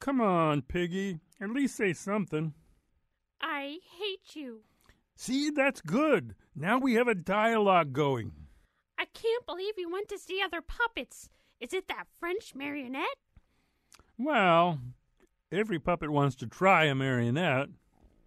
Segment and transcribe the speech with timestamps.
[0.00, 1.18] Come on, Piggy.
[1.40, 2.54] At least say something.
[3.40, 4.60] I hate you.
[5.16, 6.34] See, that's good.
[6.54, 8.32] Now we have a dialogue going.
[8.98, 11.28] I can't believe you went to see other puppets.
[11.60, 13.06] Is it that French marionette?
[14.16, 14.78] Well,
[15.52, 17.68] every puppet wants to try a marionette.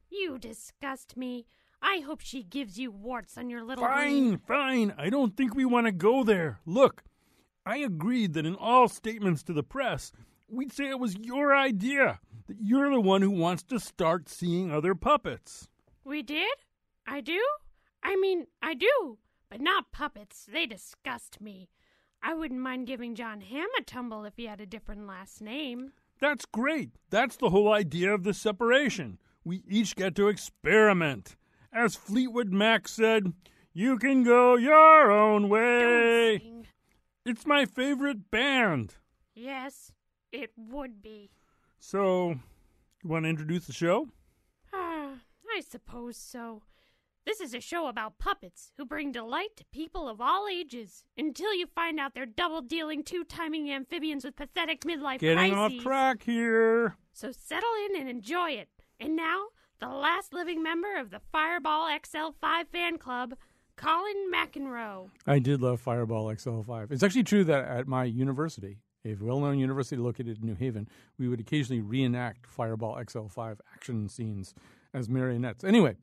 [0.10, 1.46] You disgust me.
[1.82, 4.94] I hope she gives you warts on your little Fine, green- fine.
[4.98, 6.60] I don't think we want to go there.
[6.66, 7.04] Look,
[7.66, 10.12] I agreed that in all statements to the press,
[10.52, 14.72] we'd say it was your idea, that you're the one who wants to start seeing
[14.72, 15.70] other puppets.
[16.04, 16.58] We did?
[17.08, 17.42] I do?
[18.04, 19.18] I mean, I do,
[19.50, 20.48] but not puppets.
[20.52, 21.70] They disgust me.
[22.24, 25.94] I wouldn't mind giving Jon Hamm a tumble if he had a different last name.
[26.20, 26.92] That's great.
[27.10, 29.18] That's the whole idea of the separation.
[29.44, 31.36] We each get to experiment.
[31.74, 33.34] As Fleetwood Mac said,
[33.74, 36.38] you can go your own Don't way.
[36.40, 36.68] sing.
[37.26, 38.96] It's my favorite band.
[39.34, 39.92] Yes,
[40.32, 41.32] it would be.
[41.80, 42.36] So,
[43.04, 44.08] you want to introduce the show?
[44.74, 45.14] Ah,
[45.56, 46.62] I suppose so.
[47.26, 51.54] This is a show about puppets who bring delight to people of all ages until
[51.54, 55.78] you find out they're double dealing, two timing amphibians with pathetic midlife Getting crises.
[55.78, 56.96] off track here.
[57.14, 58.70] So settle in and enjoy it.
[59.00, 59.46] And now,
[59.80, 63.36] the last living member of the Fireball XL5 fan club,
[63.76, 65.10] Colin McEnroe.
[65.28, 66.92] I did love Fireball XL5.
[66.92, 71.28] It's actually true that at my university, a well-known university located in New Haven, we
[71.28, 74.54] would occasionally reenact Fireball XL5 action scenes
[74.94, 75.64] as marionettes.
[75.64, 75.96] Anyway,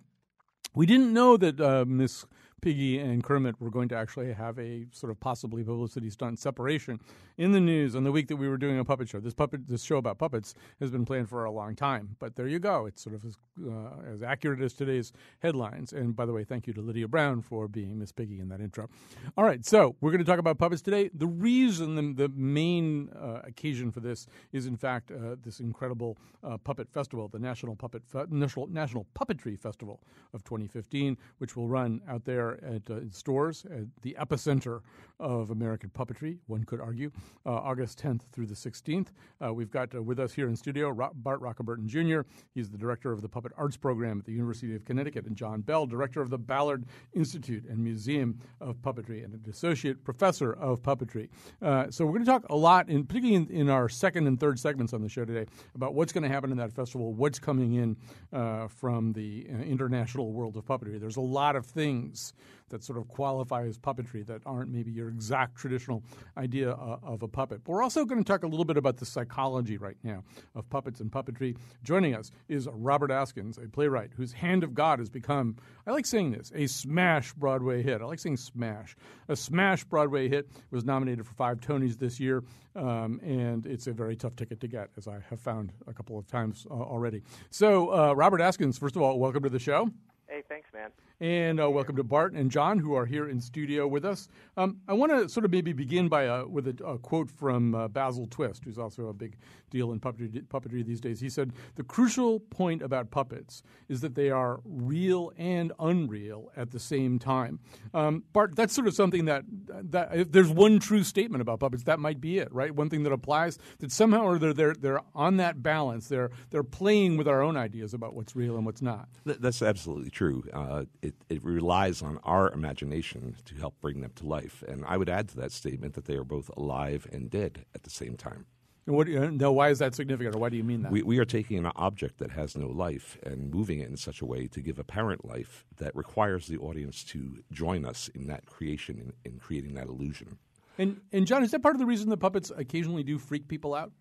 [0.75, 2.25] we didn't know that uh, Miss
[2.61, 7.01] Piggy and Kermit were going to actually have a sort of possibly publicity stunt separation
[7.37, 9.21] in the news on the week that we were doing a puppet show.
[9.21, 12.17] This puppet, this show about puppets, has been planned for a long time.
[12.19, 12.87] But there you go.
[12.87, 15.93] It's sort of as, uh, as accurate as today's headlines.
[15.93, 18.61] And by the way, thank you to Lydia Brown for being Miss Piggy in that
[18.61, 18.89] intro.
[19.37, 21.11] All right, so we're going to talk about puppets today.
[21.15, 26.19] The reason, the, the main uh, occasion for this is, in fact, uh, this incredible
[26.43, 30.01] uh, puppet festival, the National Puppet Fe- National National Puppetry Festival
[30.35, 34.81] of 2015, which will run out there at uh, Storrs at the epicenter
[35.21, 36.39] of American puppetry.
[36.47, 37.11] One could argue,
[37.45, 39.09] uh, August 10th through the 16th.
[39.45, 42.21] Uh, we've got uh, with us here in studio Ro- Bart Roccoberton Jr.
[42.55, 45.61] He's the director of the Puppet Arts Program at the University of Connecticut, and John
[45.61, 50.83] Bell, director of the Ballard Institute and Museum of Puppetry, and an associate professor of
[50.83, 51.29] puppetry.
[51.61, 54.39] Uh, so we're going to talk a lot, in, particularly in, in our second and
[54.39, 57.39] third segments on the show today, about what's going to happen in that festival, what's
[57.39, 57.97] coming in
[58.33, 61.01] uh, from the international world of puppetry.
[61.01, 62.33] There's a lot of things
[62.71, 66.03] that sort of qualify as puppetry that aren't maybe your exact traditional
[66.37, 67.63] idea uh, of a puppet.
[67.65, 70.69] But we're also going to talk a little bit about the psychology right now of
[70.71, 71.57] puppets and puppetry.
[71.83, 75.57] Joining us is Robert Askins, a playwright whose Hand to God has become,
[75.87, 78.01] I like saying this, a smash Broadway hit.
[78.01, 78.97] I like saying smash.
[79.29, 82.45] A smash Broadway hit was nominated for five Tonys this year,
[82.77, 86.19] um, and it's a very tough ticket to get, as I have found a couple
[86.19, 87.23] of times uh, already.
[87.51, 89.91] So, uh, Robert Askins, first of all, welcome to the show.
[90.29, 90.93] Hey, thanks, man.
[91.21, 94.29] And uh, welcome to Bart and John, who are here in studio with us.
[94.57, 97.75] Um, I want to sort of maybe begin by a, with a, a quote from
[97.75, 99.37] uh, Basil Twist, who's also a big
[99.71, 101.19] deal in puppetry, puppetry these days.
[101.19, 106.71] He said, The crucial point about puppets is that they are real and unreal at
[106.71, 107.59] the same time.
[107.93, 109.43] Um, Bart, that's sort of something that,
[109.91, 112.73] that if there's one true statement about puppets, that might be it, right?
[112.73, 116.07] One thing that applies that somehow or they're, they're, they're on that balance.
[116.07, 119.09] They're, they're playing with our own ideas about what's real and what's not.
[119.25, 120.45] That's absolutely true.
[120.53, 120.68] Uh,
[121.03, 124.63] it, it relies on our imagination to help bring them to life.
[124.67, 127.83] And I would add to that statement that they are both alive and dead at
[127.83, 128.47] the same time.
[128.87, 130.91] And what, uh, now, why is that significant, or why do you mean that?
[130.91, 134.23] We, we are taking an object that has no life and moving it in such
[134.23, 138.47] a way to give apparent life that requires the audience to join us in that
[138.47, 140.39] creation, in, in creating that illusion.
[140.79, 143.75] and, and John, is that part of the reason the puppets occasionally do freak people
[143.75, 143.93] out?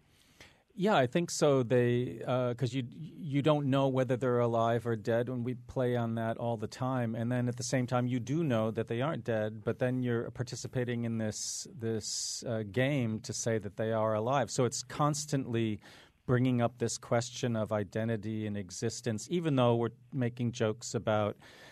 [0.79, 1.63] Yeah, I think so.
[1.63, 2.19] They
[2.49, 6.37] because you you don't know whether they're alive or dead, and we play on that
[6.37, 7.15] all the time.
[7.15, 10.03] And then at the same time, you do know that they aren't dead, but then
[10.03, 14.51] you're participating in this this uh, game to say that they are alive.
[14.51, 15.79] So it's constantly
[16.27, 21.41] bringing up this question of identity and existence, even though we're making jokes about uh,
[21.41, 21.65] uh,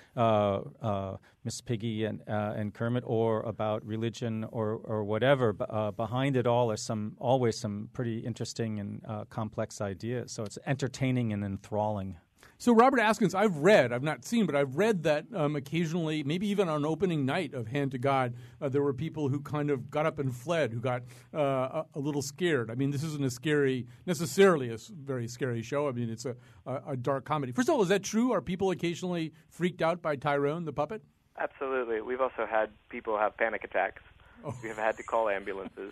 [1.43, 5.55] Miss Piggy and uh, and Kermit, or about religion or or whatever.
[5.69, 10.31] Uh, behind it all are some always some pretty interesting and uh, complex ideas.
[10.31, 12.17] So it's entertaining and enthralling.
[12.57, 16.47] So, Robert Askins, I've read, I've not seen, but I've read that um, occasionally, maybe
[16.47, 19.91] even on opening night of Hand to God, uh, there were people who kind of
[19.91, 21.03] got up and fled, who got
[21.33, 22.71] uh, a, a, little scared.
[22.71, 25.89] I mean, this isn't a scary, necessarily a very scary show.
[25.89, 26.35] I mean, it's a,
[26.65, 27.51] a, a dark comedy.
[27.51, 28.31] First of all, is that true?
[28.31, 31.01] Are people occasionally freaked out by Tyrone, the puppet?
[31.37, 32.01] Absolutely.
[32.01, 34.01] We've also had people have panic attacks.
[34.45, 34.55] Oh.
[34.61, 35.91] We have had to call ambulances,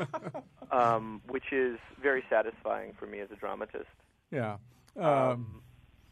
[0.70, 3.86] um, which is very satisfying for me as a dramatist.
[4.30, 4.58] Yeah.
[4.96, 5.62] Um, um,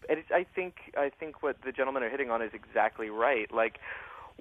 [0.09, 3.53] and I think I think what the gentlemen are hitting on is exactly right.
[3.53, 3.79] Like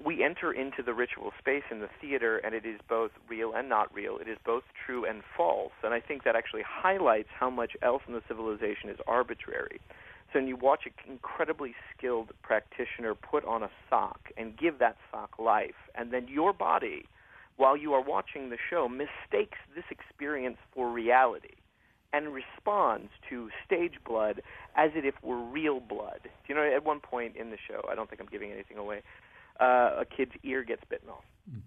[0.02, 3.68] we enter into the ritual space in the theater, and it is both real and
[3.68, 4.18] not real.
[4.18, 8.02] It is both true and false, and I think that actually highlights how much else
[8.06, 9.80] in the civilization is arbitrary.
[10.32, 14.96] So when you watch an incredibly skilled practitioner put on a sock and give that
[15.10, 17.04] sock life, and then your body,
[17.56, 21.54] while you are watching the show, mistakes this experience for reality
[22.12, 24.42] and responds to stage blood
[24.76, 26.20] as if it were real blood.
[26.48, 29.02] You know, at one point in the show, I don't think I'm giving anything away,
[29.60, 31.24] uh, a kid's ear gets bitten off.
[31.50, 31.60] Mm.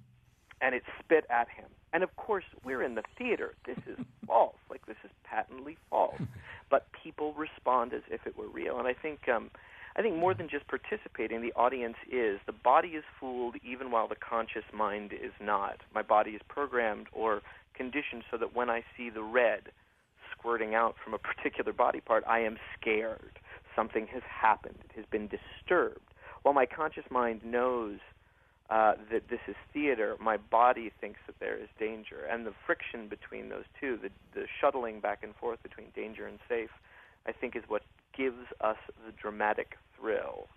[0.61, 1.67] And it spit at him.
[1.93, 3.55] And of course, we're in the theater.
[3.65, 3.97] This is
[4.27, 4.55] false.
[4.69, 6.19] Like, this is patently false.
[6.69, 8.77] But people respond as if it were real.
[8.77, 9.27] And I think.
[9.27, 9.49] Um,
[9.95, 12.39] I think more than just participating, the audience is.
[12.45, 15.81] The body is fooled even while the conscious mind is not.
[15.93, 17.41] My body is programmed or
[17.73, 19.71] conditioned so that when I see the red,
[20.39, 23.39] squirting out from a particular body part, I am scared.
[23.75, 24.79] Something has happened.
[24.85, 26.13] It has been disturbed.
[26.43, 27.99] While my conscious mind knows
[28.69, 32.25] uh, that this is theater, my body thinks that there is danger.
[32.29, 36.39] And the friction between those two, the, the shuttling back and forth between danger and
[36.47, 36.69] safe,
[37.27, 37.83] I think is what
[38.15, 40.47] gives us the dramatic thrill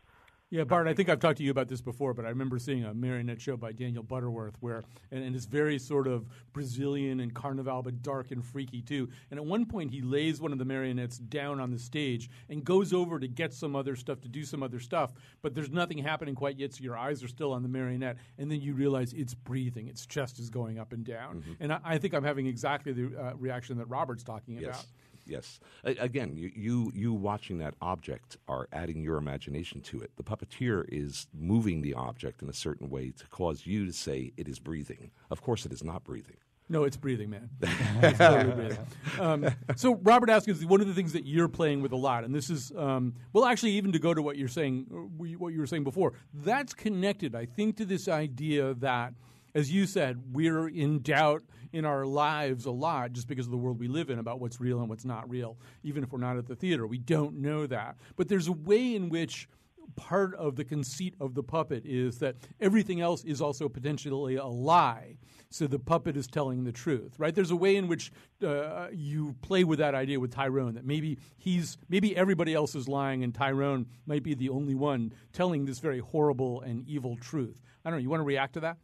[0.52, 2.84] yeah, Bart, I think I've talked to you about this before, but I remember seeing
[2.84, 7.32] a marionette show by Daniel Butterworth where, and, and it's very sort of Brazilian and
[7.32, 9.08] carnival, but dark and freaky too.
[9.30, 12.62] And at one point, he lays one of the marionettes down on the stage and
[12.62, 15.96] goes over to get some other stuff, to do some other stuff, but there's nothing
[15.96, 18.18] happening quite yet, so your eyes are still on the marionette.
[18.36, 21.36] And then you realize it's breathing, its chest is going up and down.
[21.36, 21.52] Mm-hmm.
[21.60, 24.64] And I, I, think I'm having exactly the uh, reaction that Robert's talking yes.
[24.64, 24.84] about
[25.26, 25.60] yes.
[25.84, 30.10] again, you, you, you watching that object are adding your imagination to it.
[30.16, 34.32] The puppeteer is moving the object in a certain way to cause you to say
[34.36, 35.10] it is breathing.
[35.30, 36.36] Of course, it is not breathing.
[36.68, 37.50] No, it's breathing, man.
[37.60, 38.86] it's totally breathing.
[39.20, 42.34] Um, so, Robert Askins, one of the things that you're playing with a lot, and
[42.34, 44.86] this is, um, well, actually, even to go to what you're saying,
[45.18, 49.14] what you were saying before, that's connected, I think, to this idea that–
[49.54, 53.56] as you said, we're in doubt in our lives a lot just because of the
[53.56, 55.56] world we live in about what's real and what's not real.
[55.82, 57.96] Even if we're not at the theater, we don't know that.
[58.16, 59.48] But there's a way in which
[59.96, 64.46] part of the conceit of the puppet is that everything else is also potentially a
[64.46, 65.16] lie.
[65.50, 67.34] So the puppet is telling the truth, right?
[67.34, 68.10] There's a way in which
[68.42, 72.88] uh, you play with that idea with Tyrone that maybe he's maybe everybody else is
[72.88, 77.60] lying and Tyrone might be the only one telling this very horrible and evil truth.
[77.84, 78.02] I don't know.
[78.02, 78.78] You want to react to that?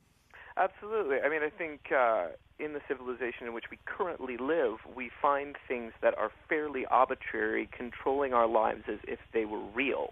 [0.59, 1.19] Absolutely.
[1.25, 2.29] I mean, I think uh,
[2.59, 7.69] in the civilization in which we currently live, we find things that are fairly arbitrary,
[7.77, 10.11] controlling our lives as if they were real.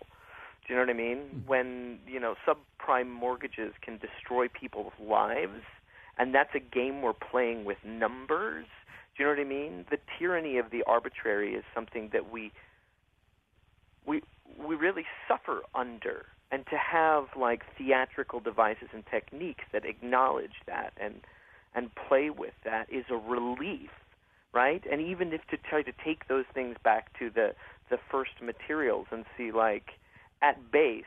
[0.67, 1.19] Do you know what I mean?
[1.19, 1.49] Mm-hmm.
[1.49, 5.63] When you know subprime mortgages can destroy people's lives,
[6.17, 8.67] and that's a game we're playing with numbers.
[9.17, 9.85] Do you know what I mean?
[9.91, 12.53] The tyranny of the arbitrary is something that we
[14.07, 14.23] we
[14.65, 20.93] we really suffer under and to have like theatrical devices and techniques that acknowledge that
[21.01, 21.21] and
[21.75, 23.91] and play with that is a relief
[24.57, 24.85] right?
[24.91, 27.55] And even if to try to take those things back to the
[27.91, 29.91] the first materials and see like
[30.43, 31.05] at base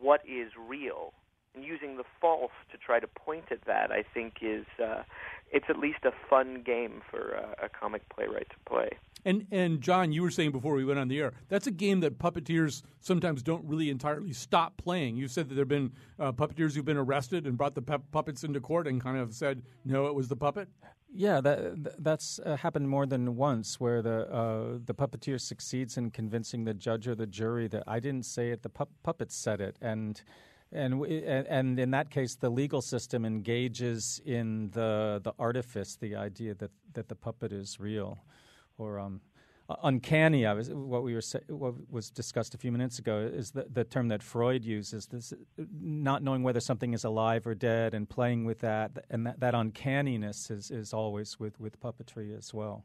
[0.00, 1.12] what is real
[1.54, 5.02] and using the false to try to point at that i think is uh
[5.50, 8.90] it's at least a fun game for uh, a comic playwright to play
[9.24, 12.00] and and John, you were saying before we went on the air, that's a game
[12.00, 15.16] that puppeteers sometimes don't really entirely stop playing.
[15.16, 18.02] You said that there have been uh, puppeteers who've been arrested and brought the pu-
[18.10, 20.68] puppets into court and kind of said, "No, it was the puppet."
[21.14, 26.10] Yeah, that that's uh, happened more than once, where the uh, the puppeteer succeeds in
[26.10, 29.60] convincing the judge or the jury that I didn't say it, the pu- puppet said
[29.60, 30.20] it, and.
[30.72, 36.54] And, and in that case, the legal system engages in the the artifice, the idea
[36.54, 38.18] that, that the puppet is real
[38.78, 39.20] or um,
[39.82, 40.46] uncanny.
[40.46, 43.84] I was what we were what was discussed a few minutes ago is the, the
[43.84, 45.06] term that Freud uses.
[45.06, 49.40] This not knowing whether something is alive or dead, and playing with that, and that,
[49.40, 52.84] that uncanniness is, is always with, with puppetry as well.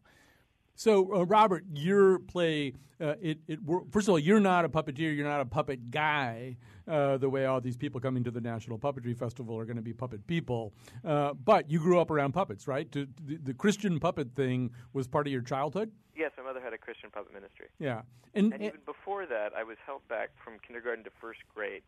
[0.78, 5.16] So, uh, Robert, your play, uh, it, it first of all, you're not a puppeteer,
[5.16, 6.56] you're not a puppet guy,
[6.88, 9.82] uh, the way all these people coming to the National Puppetry Festival are going to
[9.82, 10.74] be puppet people.
[11.04, 12.92] Uh, but you grew up around puppets, right?
[12.92, 15.92] To, the, the, Christian puppet thing was part of your childhood?
[16.16, 17.70] Yes, my mother had a Christian puppet ministry.
[17.80, 18.04] Yeah.
[18.36, 21.82] And, and even before that, I was held back from kindergarten to first grade.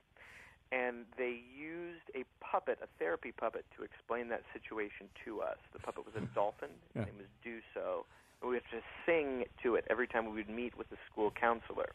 [0.71, 5.57] And they used a puppet, a therapy puppet, to explain that situation to us.
[5.73, 6.69] The puppet was a dolphin.
[6.93, 7.05] His yeah.
[7.05, 7.59] name was Do
[8.47, 11.89] we have to sing to it every time we would meet with the school counselor.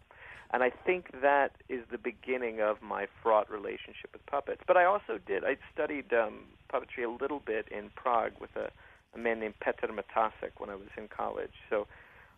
[0.52, 4.62] And I think that is the beginning of my fraught relationship with puppets.
[4.66, 8.70] But I also did, I studied um, puppetry a little bit in Prague with a,
[9.14, 11.54] a man named Petr Matasek when I was in college.
[11.70, 11.86] So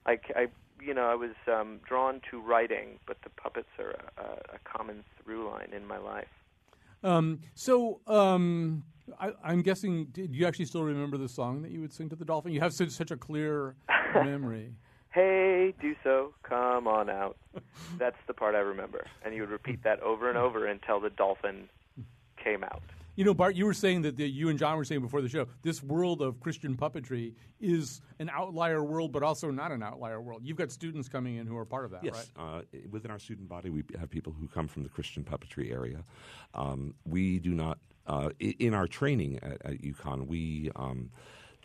[0.06, 0.46] I, I
[0.80, 5.04] you know, I was um, drawn to writing, but the puppets are a, a common
[5.22, 6.28] through line in my life.
[7.02, 8.84] Um, so, um,
[9.20, 12.16] I, am guessing, do you actually still remember the song that you would sing to
[12.16, 12.52] the dolphin?
[12.52, 13.76] You have such, such a clear
[14.24, 14.72] memory.
[15.12, 17.36] hey, do so, come on out.
[17.98, 19.06] That's the part I remember.
[19.24, 21.68] And you would repeat that over and over until the dolphin
[22.42, 22.82] came out.
[23.16, 25.28] You know, Bart, you were saying that the, you and John were saying before the
[25.28, 30.20] show, this world of Christian puppetry is an outlier world, but also not an outlier
[30.20, 30.42] world.
[30.44, 32.30] You've got students coming in who are part of that, yes.
[32.36, 32.58] right?
[32.58, 36.04] Uh, within our student body, we have people who come from the Christian puppetry area.
[36.52, 40.70] Um, we do not, uh, in our training at, at UConn, we.
[40.76, 41.10] Um,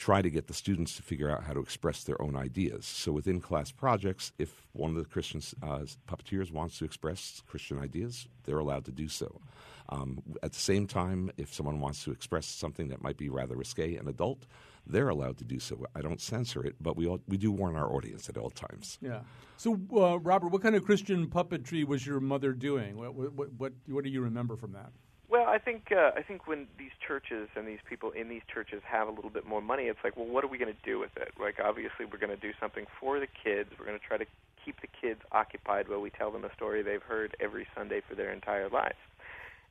[0.01, 2.87] try to get the students to figure out how to express their own ideas.
[2.87, 7.77] So within class projects, if one of the Christian uh, puppeteers wants to express Christian
[7.77, 9.41] ideas, they're allowed to do so.
[9.89, 13.55] Um, at the same time, if someone wants to express something that might be rather
[13.55, 14.47] risque and adult,
[14.87, 15.85] they're allowed to do so.
[15.93, 18.97] I don't censor it, but we all, we do warn our audience at all times.
[19.03, 19.19] Yeah.
[19.57, 22.97] So, uh, Robert, what kind of Christian puppetry was your mother doing?
[22.97, 24.91] What what what, what do you remember from that?
[25.31, 28.81] Well, I think uh, I think when these churches and these people in these churches
[28.85, 30.99] have a little bit more money, it's like, well, what are we going to do
[30.99, 31.31] with it?
[31.39, 33.69] Like, obviously, we're going to do something for the kids.
[33.79, 34.25] We're going to try to
[34.63, 38.13] keep the kids occupied while we tell them a story they've heard every Sunday for
[38.13, 38.99] their entire lives.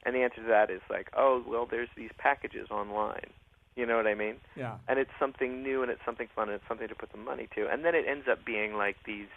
[0.07, 3.29] And the answer to that is like, oh, well, there's these packages online.
[3.76, 4.37] You know what I mean?
[4.57, 4.79] Yeah.
[4.88, 7.49] And it's something new and it's something fun and it's something to put the money
[7.55, 7.69] to.
[7.71, 9.29] And then it ends up being like these,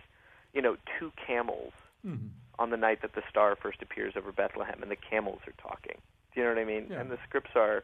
[0.54, 1.74] you know, two camels
[2.06, 2.28] mm-hmm.
[2.60, 5.98] On the night that the star first appears over Bethlehem and the camels are talking.
[6.34, 6.88] Do you know what I mean?
[6.90, 7.02] Yeah.
[7.02, 7.84] And the scripts are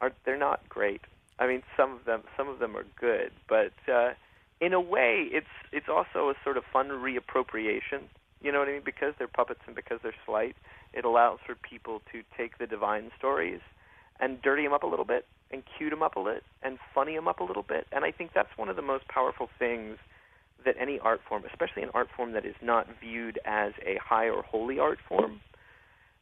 [0.00, 1.00] are they're not great.
[1.38, 4.10] I mean, some of them some of them are good, but uh,
[4.60, 8.02] in a way, it's it's also a sort of fun reappropriation.
[8.42, 8.82] You know what I mean?
[8.84, 10.56] Because they're puppets and because they're slight,
[10.92, 13.60] it allows for people to take the divine stories
[14.20, 17.14] and dirty them up a little bit and cute them up a little and funny
[17.14, 17.86] them up a little bit.
[17.92, 19.98] And I think that's one of the most powerful things
[20.66, 24.28] that any art form, especially an art form that is not viewed as a high
[24.28, 25.40] or holy art form,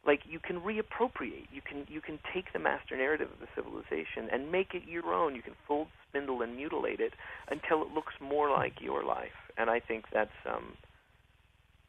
[0.05, 1.47] like you can reappropriate.
[1.51, 5.13] You can you can take the master narrative of the civilization and make it your
[5.13, 5.35] own.
[5.35, 7.13] You can fold spindle and mutilate it
[7.49, 9.51] until it looks more like your life.
[9.57, 10.77] And i think that's um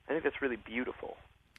[0.08, 1.16] i think that's really beautiful.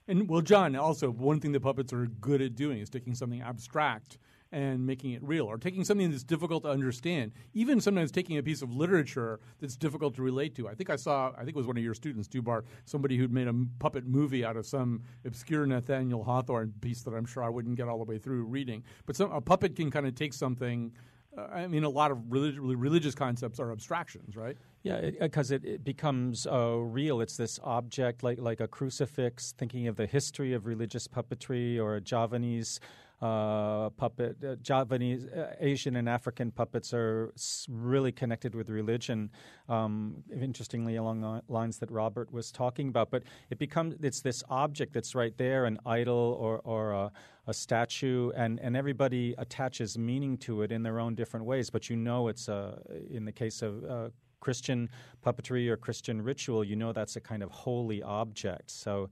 [0.08, 3.42] And well john also one thing the puppets are good at doing is taking something
[3.42, 4.18] abstract
[4.51, 8.44] and making it real, or taking something that's difficult to understand, even sometimes taking a
[8.44, 10.68] piece of literature that's difficult to relate to.
[10.68, 13.34] I think I saw, I think it was one of your students, Dubar, somebody who'd
[13.34, 17.50] made a puppet movie out of some obscure Nathaniel Hawthorne piece that I'm sure I
[17.50, 18.84] wouldn't get all the way through reading.
[19.06, 20.94] But some, a puppet can kind of take something.
[21.38, 24.58] Uh, I mean, a lot of relig- religious concepts are abstractions, right?
[24.84, 27.20] Yeah, because it, it, it, becomes uh, real.
[27.20, 29.51] It's this object like like a crucifix.
[29.51, 32.80] Thinking of the history of religious puppetry or a Javanese
[33.21, 34.38] uh, puppet.
[34.43, 37.33] Uh, Javanese, uh, Asian, and African puppets are
[37.67, 39.31] really connected with religion.
[39.67, 44.43] Um, interestingly, along the lines that Robert was talking about, but it becomes it's this
[44.50, 47.12] object that's right there, an idol or or a,
[47.47, 51.69] a statue, and and everybody attaches meaning to it in their own different ways.
[51.69, 54.09] But you know, it's a in the case of uh,
[54.39, 54.89] Christian
[55.25, 58.69] puppetry or Christian ritual, you know that's a kind of holy object.
[58.69, 59.09] So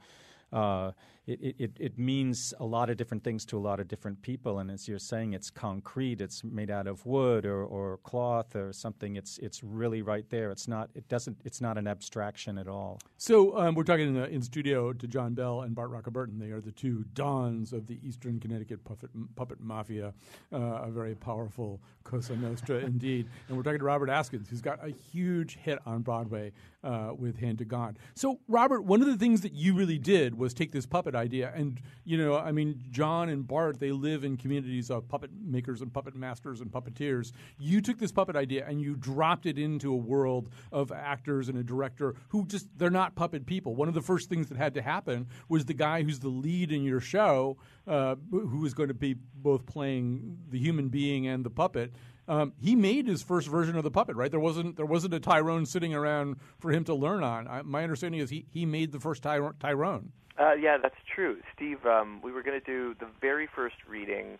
[0.53, 0.91] uh,
[1.27, 4.59] it, it, it means a lot of different things to a lot of different people.
[4.59, 6.21] And as you're saying, it's concrete.
[6.21, 9.15] It's made out of wood or, or cloth or something.
[9.15, 10.51] It's it's really right there.
[10.51, 10.89] It's not.
[10.93, 11.37] It doesn't.
[11.43, 12.99] It's not an abstraction at all.
[13.17, 16.39] So um, we're talking in, the, in studio to John Bell and Bart Roccoberton.
[16.39, 20.13] They are the two dons of the Eastern Connecticut puppet, puppet mafia,
[20.53, 23.27] uh, a very powerful Cosa Nostra indeed.
[23.47, 26.51] And we're talking to Robert Askins, who's got a huge hit on Broadway
[26.85, 27.97] uh, with Hand to God.
[28.13, 31.51] So Robert, one of the things that you really did was take this puppet idea.
[31.55, 35.81] And, you know, I mean, John and Bart, they live in communities of puppet makers
[35.81, 37.31] and puppet masters and puppeteers.
[37.57, 41.57] You took this puppet idea and you dropped it into a world of actors and
[41.57, 43.75] a director who just, they're not puppet people.
[43.75, 46.71] One of the first things that had to happen was the guy who's the lead
[46.71, 51.43] in your show, uh, who was going to be both playing the human being and
[51.43, 51.91] the puppet
[52.27, 54.31] um, he made his first version of the puppet, right?
[54.31, 57.47] There wasn't there wasn't a Tyrone sitting around for him to learn on.
[57.47, 60.11] I, my understanding is he, he made the first Tyro- Tyrone.
[60.37, 61.85] Uh, yeah, that's true, Steve.
[61.85, 64.37] Um, we were going to do the very first reading.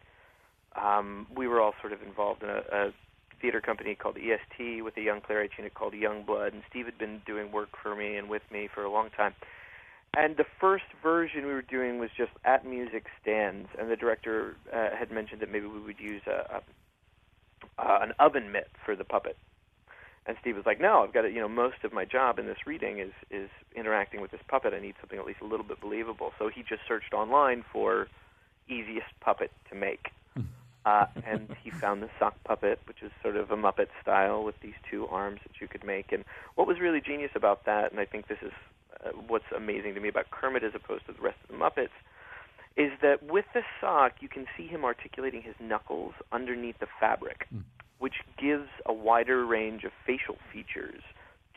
[0.75, 2.94] Um, we were all sort of involved in a, a
[3.42, 6.98] theater company called EST with a young playwright unit called Young Blood, and Steve had
[6.98, 9.34] been doing work for me and with me for a long time.
[10.18, 14.56] And the first version we were doing was just at music stands, and the director
[14.74, 16.62] uh, had mentioned that maybe we would use a, a
[17.78, 19.38] uh, an oven mitt for the puppet.
[20.28, 22.48] And Steve was like, "No, I've got to, you know, most of my job in
[22.48, 24.74] this reading is is interacting with this puppet.
[24.74, 28.08] I need something at least a little bit believable." So he just searched online for
[28.68, 30.12] easiest puppet to make.
[30.86, 34.54] Uh, and he found the sock puppet, which is sort of a Muppet style with
[34.62, 36.12] these two arms that you could make.
[36.12, 38.52] And what was really genius about that, and I think this is
[39.04, 41.90] uh, what's amazing to me about Kermit as opposed to the rest of the Muppets,
[42.77, 47.48] is that with the sock, you can see him articulating his knuckles underneath the fabric,
[47.53, 47.63] mm.
[48.00, 51.01] which gives a wider range of facial features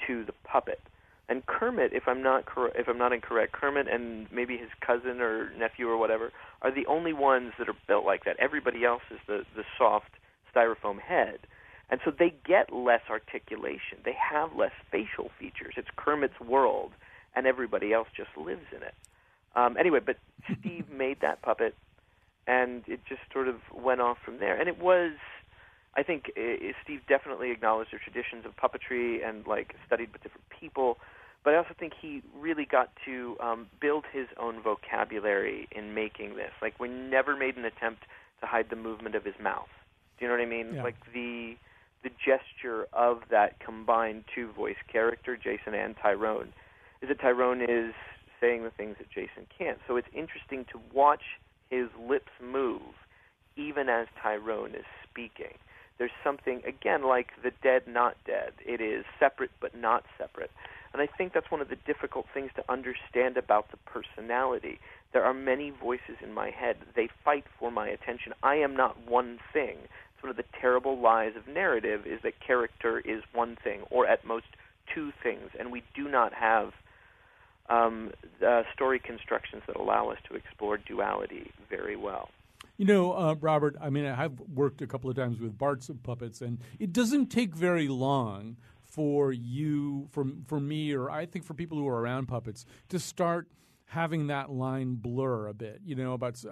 [0.06, 0.80] to the puppet.
[1.28, 5.20] And Kermit, if I'm not cor- if I'm not incorrect, Kermit and maybe his cousin
[5.20, 6.32] or nephew or whatever
[6.62, 8.36] are the only ones that are built like that.
[8.38, 10.12] Everybody else is the the soft
[10.54, 11.40] styrofoam head.
[11.90, 13.98] And so they get less articulation.
[14.04, 15.74] They have less facial features.
[15.76, 16.92] It's Kermit's world,
[17.34, 18.94] and everybody else just lives in it.
[19.58, 20.16] Um, anyway, but
[20.60, 21.74] Steve made that puppet,
[22.46, 24.58] and it just sort of went off from there.
[24.58, 25.12] And it was,
[25.96, 30.44] I think, uh, Steve definitely acknowledged the traditions of puppetry and like studied with different
[30.60, 30.98] people
[31.44, 36.36] but I also think he really got to um, build his own vocabulary in making
[36.36, 36.50] this.
[36.60, 38.02] Like we never made an attempt
[38.40, 39.68] to hide the movement of his mouth.
[40.18, 40.74] Do you know what I mean?
[40.74, 40.82] Yeah.
[40.82, 41.56] Like the
[42.04, 46.52] the gesture of that combined two voice character, Jason and Tyrone,
[47.02, 47.94] is that Tyrone is
[48.40, 49.78] saying the things that Jason can't.
[49.86, 51.22] So it's interesting to watch
[51.70, 52.82] his lips move
[53.56, 55.58] even as Tyrone is speaking.
[55.98, 58.52] There's something again like the dead not dead.
[58.64, 60.50] It is separate but not separate.
[60.92, 64.78] And I think that's one of the difficult things to understand about the personality.
[65.12, 66.76] There are many voices in my head.
[66.94, 68.32] They fight for my attention.
[68.42, 69.76] I am not one thing.
[70.14, 74.06] It's one of the terrible lies of narrative is that character is one thing, or
[74.06, 74.46] at most
[74.92, 76.72] two things, and we do not have
[77.68, 78.12] um,
[78.46, 82.30] uh, story constructions that allow us to explore duality very well.
[82.76, 86.02] You know, uh, Robert, I mean, I've worked a couple of times with Bart's of
[86.02, 91.44] puppets, and it doesn't take very long for you, for for me, or I think
[91.44, 93.48] for people who are around puppets to start
[93.88, 96.42] having that line blur a bit, you know, about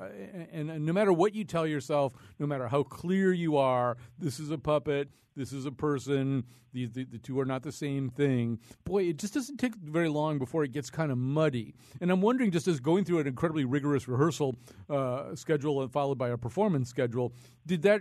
[0.53, 4.40] and, and, no matter what you tell yourself, no matter how clear you are, this
[4.40, 8.09] is a puppet, this is a person, the, the, the two are not the same
[8.09, 8.59] thing.
[8.85, 11.75] Boy, it just doesn't take very long before it gets kind of muddy.
[12.01, 14.57] And I'm wondering, just as going through an incredibly rigorous rehearsal
[14.88, 17.35] uh, schedule and followed by a performance schedule,
[17.66, 18.01] did that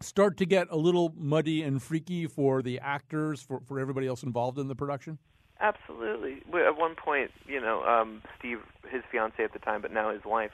[0.00, 4.22] start to get a little muddy and freaky for the actors, for, for everybody else
[4.22, 5.18] involved in the production?
[5.60, 6.42] Absolutely.
[6.54, 10.24] At one point, you know, um, Steve, his fiance at the time, but now his
[10.24, 10.52] wife,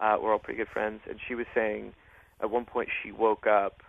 [0.00, 1.92] uh, were all pretty good friends, and she was saying
[2.40, 3.82] at one point she woke up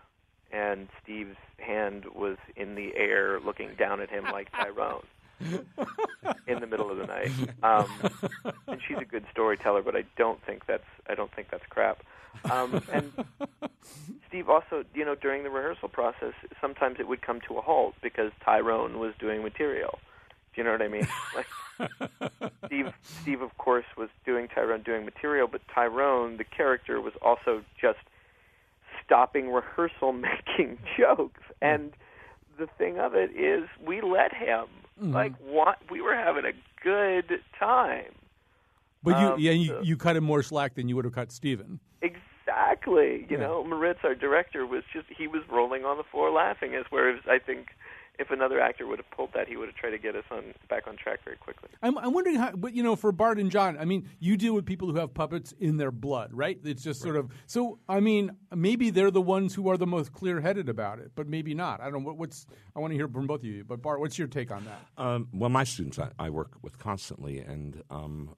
[0.51, 5.03] and Steve's hand was in the air looking down at him like Tyrone.
[6.47, 7.31] in the middle of the night,
[7.63, 7.87] um,
[8.67, 11.99] and she's a good storyteller, but I don't think that's I don't think that's crap.
[12.51, 13.13] Um, and
[14.27, 17.95] Steve also, you know, during the rehearsal process, sometimes it would come to a halt
[18.01, 19.99] because Tyrone was doing material.
[20.59, 21.07] You know what I mean?
[21.79, 27.13] Like Steve, Steve, of course, was doing Tyrone doing material, but Tyrone, the character, was
[27.21, 27.99] also just
[29.05, 30.11] stopping rehearsal,
[30.57, 31.39] making jokes.
[31.61, 31.93] And
[32.57, 34.65] the thing of it is, we let him.
[35.01, 35.13] Mm-hmm.
[35.13, 35.77] Like, what?
[35.89, 36.51] We were having a
[36.83, 38.11] good time.
[39.01, 41.31] But you, um, yeah, you, you cut him more slack than you would have cut
[41.31, 41.79] Steven.
[42.01, 43.25] Exactly.
[43.29, 43.47] You yeah.
[43.47, 46.75] know, Moritz, our director, was just he was rolling on the floor laughing.
[46.75, 47.69] As whereas I think
[48.19, 50.53] if another actor would have pulled that, he would have tried to get us on
[50.69, 51.69] back on track very quickly.
[51.81, 54.53] I'm, I'm wondering how, but you know, for Bart and John, I mean, you deal
[54.53, 56.59] with people who have puppets in their blood, right?
[56.63, 57.07] It's just right.
[57.07, 57.79] sort of so.
[57.87, 61.53] I mean, maybe they're the ones who are the most clear-headed about it, but maybe
[61.53, 61.79] not.
[61.79, 62.07] I don't know.
[62.07, 63.63] What, what's I want to hear from both of you.
[63.63, 65.03] But Bart, what's your take on that?
[65.03, 68.35] Um, well, my students I, I, work with constantly, and um,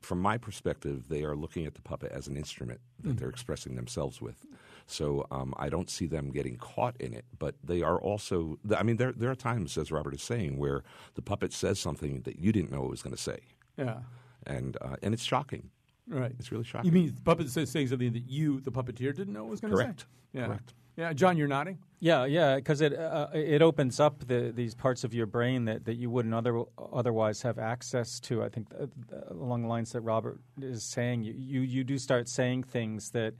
[0.00, 3.18] from my perspective, they are looking at the puppet as an instrument that mm.
[3.18, 4.44] they're expressing themselves with.
[4.86, 8.58] So um, I don't see them getting caught in it, but they are also.
[8.76, 10.82] I mean, there there are times, as Robert is saying, where
[11.14, 13.38] the puppet says something that you didn't know it was going to say.
[13.76, 14.00] Yeah,
[14.46, 15.70] and uh, and it's shocking.
[16.06, 16.86] Right, it's really shocking.
[16.86, 19.60] You mean the puppet says saying something that you, the puppeteer, didn't know it was
[19.60, 19.84] going to say?
[19.84, 20.06] Correct.
[20.34, 20.46] Yeah.
[20.46, 20.74] Correct.
[20.96, 21.78] Yeah, John, you're nodding.
[21.98, 25.86] Yeah, yeah, because it uh, it opens up the, these parts of your brain that,
[25.86, 28.44] that you wouldn't other, otherwise have access to.
[28.44, 28.86] I think uh,
[29.30, 33.34] along the lines that Robert is saying, you, you, you do start saying things that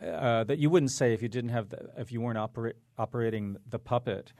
[0.00, 3.56] uh, that you wouldn't say if you didn't have the, if you weren't opera- operating
[3.68, 4.32] the puppet.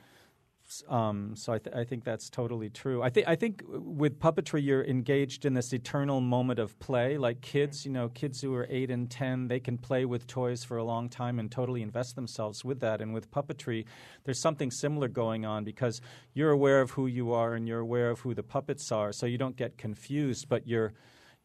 [0.89, 3.01] Um, so I, th- I, think that's totally true.
[3.01, 7.19] I think I think with puppetry, you're engaged in this eternal moment of play.
[7.19, 10.65] Like kids, you know, kids who are eight and ten, they can play with toys
[10.65, 13.01] for a long time and totally invest themselves with that.
[13.01, 13.85] And with puppetry,
[14.25, 16.01] there's something similar going on because
[16.35, 19.27] you're aware of who you are and you're aware of who the puppets are, so
[19.27, 20.95] you don't get confused, but you're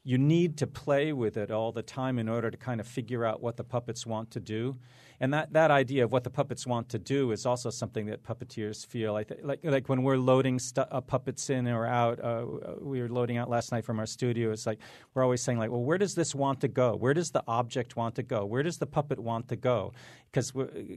[0.03, 3.23] you need to play with it all the time in order to kind of figure
[3.23, 4.77] out what the puppets want to do.
[5.21, 8.23] And that, that idea of what the puppets want to do is also something that
[8.23, 9.23] puppeteers feel.
[9.23, 12.43] Th- like, like when we're loading stu- uh, puppets in or out, uh,
[12.81, 14.51] we were loading out last night from our studio.
[14.51, 14.79] It's like
[15.13, 16.95] we're always saying, like, well, where does this want to go?
[16.95, 18.45] Where does the object want to go?
[18.45, 19.93] Where does the puppet want to go?
[20.31, 20.53] Because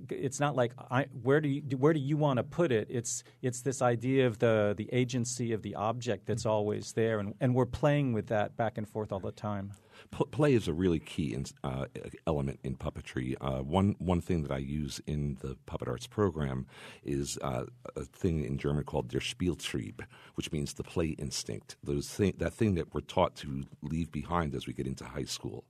[0.08, 2.86] it's not like I, where do you where do you want to put it?
[2.88, 7.34] It's it's this idea of the the agency of the object that's always there, and,
[7.40, 9.72] and we're playing with that back and forth all the time
[10.10, 11.86] play is a really key in, uh,
[12.26, 13.34] element in puppetry.
[13.40, 16.66] Uh, one one thing that I use in the puppet arts program
[17.02, 17.64] is uh,
[17.96, 20.00] a thing in German called der Spieltrieb,
[20.34, 21.76] which means the play instinct.
[21.82, 25.64] Those that thing that we're taught to leave behind as we get into high school.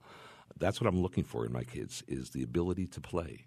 [0.58, 3.46] That's what I'm looking for in my kids is the ability to play.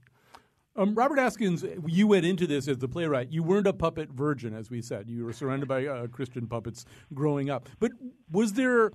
[0.78, 3.32] Um, Robert Askins, you went into this as the playwright.
[3.32, 5.10] You weren't a puppet virgin, as we said.
[5.10, 7.68] You were surrounded by uh, Christian puppets growing up.
[7.80, 7.94] But
[8.30, 8.92] was there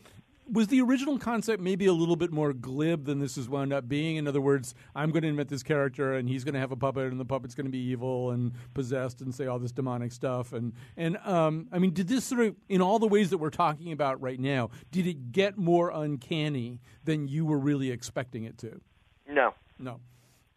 [0.50, 3.88] was the original concept maybe a little bit more glib than this has wound up
[3.88, 4.16] being?
[4.16, 6.76] In other words, I'm going to invent this character, and he's going to have a
[6.76, 10.12] puppet, and the puppet's going to be evil and possessed and say all this demonic
[10.12, 10.52] stuff.
[10.52, 13.50] And and um, I mean, did this sort of, in all the ways that we're
[13.50, 18.58] talking about right now, did it get more uncanny than you were really expecting it
[18.58, 18.80] to?
[19.28, 20.00] No, no,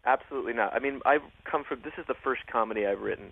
[0.05, 0.73] absolutely not.
[0.73, 1.81] I mean, I've come from.
[1.83, 3.31] This is the first comedy I've written.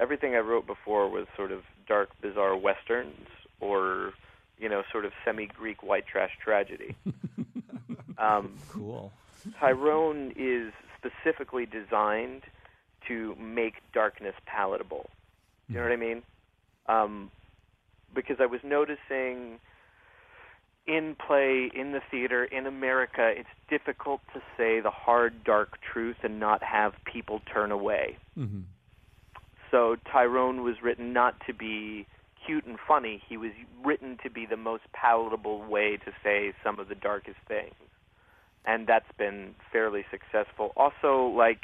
[0.00, 3.26] Everything I wrote before was sort of dark, bizarre westerns
[3.60, 4.14] or
[4.60, 6.94] you know, sort of semi-Greek white trash tragedy.
[8.18, 9.12] um, cool.
[9.58, 12.42] Tyrone is specifically designed
[13.08, 15.08] to make darkness palatable.
[15.68, 16.22] You know what I mean?
[16.86, 17.30] Um,
[18.14, 19.60] because I was noticing
[20.86, 26.16] in play, in the theater, in America, it's difficult to say the hard, dark truth
[26.22, 28.16] and not have people turn away.
[28.36, 28.60] Mm-hmm.
[29.70, 32.06] So Tyrone was written not to be
[32.44, 33.52] cute and funny, he was
[33.84, 37.74] written to be the most palatable way to say some of the darkest things.
[38.64, 40.72] And that's been fairly successful.
[40.76, 41.62] Also, like,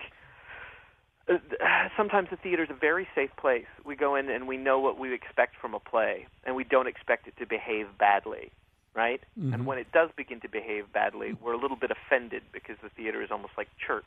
[1.29, 1.35] uh,
[1.97, 3.67] sometimes the theater is a very safe place.
[3.85, 6.87] We go in and we know what we expect from a play, and we don't
[6.87, 8.51] expect it to behave badly,
[8.95, 9.21] right?
[9.39, 9.53] Mm-hmm.
[9.53, 12.89] And when it does begin to behave badly, we're a little bit offended because the
[12.91, 14.05] theater is almost like church.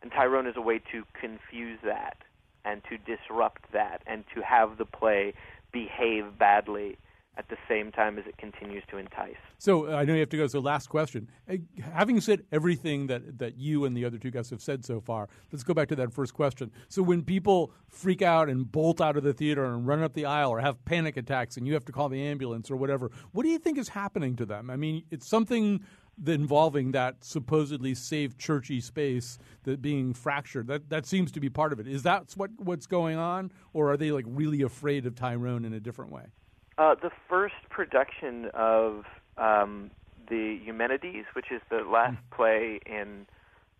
[0.00, 2.16] And Tyrone is a way to confuse that
[2.64, 5.34] and to disrupt that and to have the play
[5.72, 6.96] behave badly
[7.38, 9.36] at the same time as it continues to entice.
[9.58, 10.48] So uh, I know you have to go.
[10.48, 11.30] So last question.
[11.48, 15.00] Uh, having said everything that, that you and the other two guys have said so
[15.00, 16.72] far, let's go back to that first question.
[16.88, 20.24] So when people freak out and bolt out of the theater and run up the
[20.24, 23.44] aisle or have panic attacks and you have to call the ambulance or whatever, what
[23.44, 24.68] do you think is happening to them?
[24.68, 25.84] I mean, it's something
[26.26, 30.66] involving that supposedly safe churchy space that being fractured.
[30.66, 31.86] That that seems to be part of it.
[31.86, 35.72] Is that what what's going on, or are they like really afraid of Tyrone in
[35.72, 36.24] a different way?
[36.76, 39.04] Uh, the first production of
[39.36, 39.90] um,
[40.28, 42.36] the Eumenides, which is the last mm-hmm.
[42.36, 43.26] play in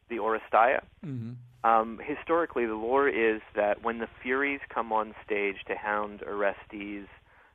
[0.09, 0.83] the Oresteia.
[1.05, 1.33] Mm-hmm.
[1.65, 7.07] Um, historically, the lore is that when the Furies come on stage to hound Orestes,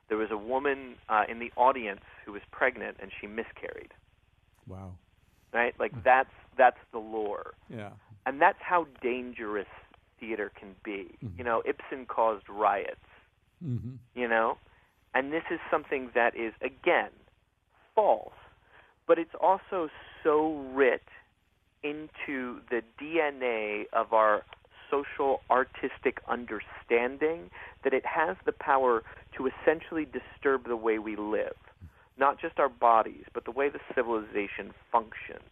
[0.08, 3.92] there was a woman uh, in the audience who was pregnant and she miscarried.
[4.66, 4.92] Wow.
[5.52, 5.74] Right?
[5.78, 7.54] Like that's that's the lore.
[7.68, 7.90] Yeah.
[8.26, 9.66] And that's how dangerous
[10.18, 11.14] theater can be.
[11.24, 11.38] Mm-hmm.
[11.38, 12.96] You know, Ibsen caused riots.
[13.64, 13.94] Mm-hmm.
[14.14, 14.58] You know?
[15.14, 17.10] And this is something that is again
[17.94, 18.34] false,
[19.06, 19.88] but it's also
[20.22, 21.02] so writ
[21.84, 24.42] into the DNA of our
[24.90, 27.50] social artistic understanding
[27.82, 29.02] that it has the power
[29.36, 31.56] to essentially disturb the way we live
[32.18, 35.48] not just our bodies, but the way the civilization functions.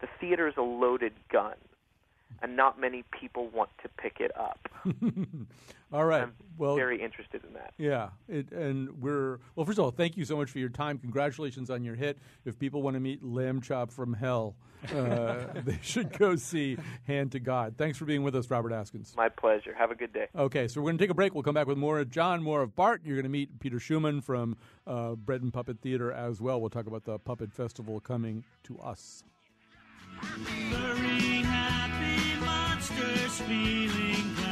[0.00, 1.54] The theater is a loaded gun,
[2.42, 4.68] and not many people want to pick it up.
[5.92, 6.22] all right.
[6.22, 7.74] I'm well, very interested in that.
[7.78, 9.66] Yeah, it, and we're well.
[9.66, 10.98] First of all, thank you so much for your time.
[10.98, 12.18] Congratulations on your hit.
[12.44, 14.54] If people want to meet Lamb Chop from Hell,
[14.92, 17.74] uh, they should go see Hand to God.
[17.76, 19.16] Thanks for being with us, Robert Askins.
[19.16, 19.74] My pleasure.
[19.74, 20.28] Have a good day.
[20.36, 21.34] Okay, so we're going to take a break.
[21.34, 23.02] We'll come back with more of John, more of Bart.
[23.04, 26.60] You're going to meet Peter Schumann from uh, Bread and Puppet Theater as well.
[26.60, 29.24] We'll talk about the Puppet Festival coming to us.
[32.84, 34.43] Monsters feeling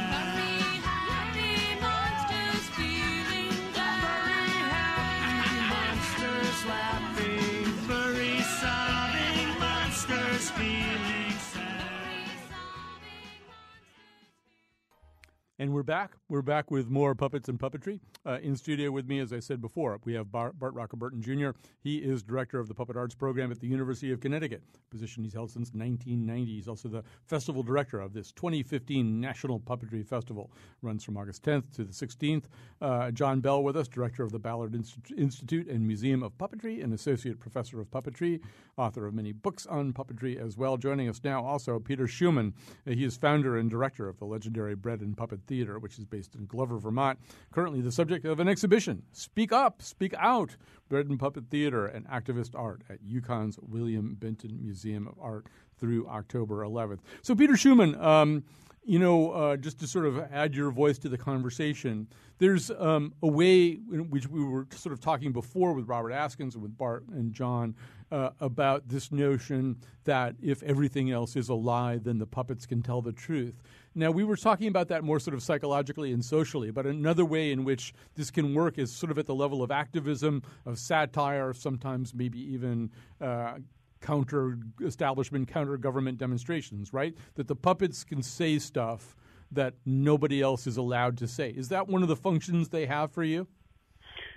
[15.63, 16.11] And we're back.
[16.27, 18.01] We're back with more puppets and puppetry.
[18.25, 21.57] Uh, in studio with me, as I said before, we have Bart, Roccoberton Jr.
[21.79, 25.33] He is director of the Puppet Arts Program at the University of Connecticut, position he's
[25.33, 26.53] held since 1990.
[26.53, 30.51] He's also the festival director of this 2015 National Puppetry Festival.
[30.81, 32.43] Runs from August 10th to the 16th.
[32.81, 36.83] Uh, John Bell with us, director of the Ballard Inst- Institute and Museum of Puppetry,
[36.83, 38.41] and associate professor of puppetry,
[38.75, 40.75] author of many books on puppetry as well.
[40.75, 42.53] Joining us now also Peter Schumann.
[42.85, 46.05] Uh, he is founder and director of the legendary Bread and Puppet Theater, which is
[46.05, 47.19] based in Glover, Vermont.
[47.51, 50.55] Currently the subject of an exhibition, Speak Up, Speak Out,
[50.89, 56.07] Bread and Puppet Theater and Activist Art at UConn's William Benton Museum of Art through
[56.07, 56.99] October 11th.
[57.21, 58.43] So, Peter Schumann, um,
[58.85, 63.13] you know, uh, just to sort of add your voice to the conversation, there's um,
[63.21, 66.77] a way in which we were sort of talking before with Robert Askins and with
[66.77, 67.75] Bart and John
[68.13, 72.83] uh, about this notion that if everything else is a lie, then the puppets can
[72.83, 73.63] tell the truth.
[73.95, 77.51] Now, we were talking about that more sort of psychologically and socially, but another way
[77.51, 81.53] in which this can work is sort of at the level of activism, of satire,
[81.53, 82.91] sometimes maybe even.
[83.19, 83.55] Uh,
[84.01, 87.15] counter establishment, counter government demonstrations, right?
[87.35, 89.15] That the puppets can say stuff
[89.49, 91.51] that nobody else is allowed to say.
[91.51, 93.47] Is that one of the functions they have for you?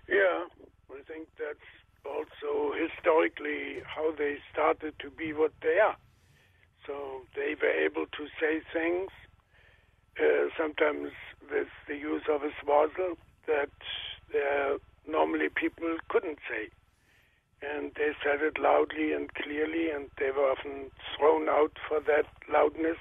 [0.08, 0.44] Yeah,
[0.88, 1.65] I think that's
[2.06, 5.96] also historically how they started to be what they are.
[6.86, 9.10] So they were able to say things,
[10.20, 11.10] uh, sometimes
[11.50, 13.16] with the use of a swazzle,
[13.46, 13.74] that
[14.34, 16.70] uh, normally people couldn't say.
[17.62, 22.26] And they said it loudly and clearly, and they were often thrown out for that
[22.52, 22.98] loudness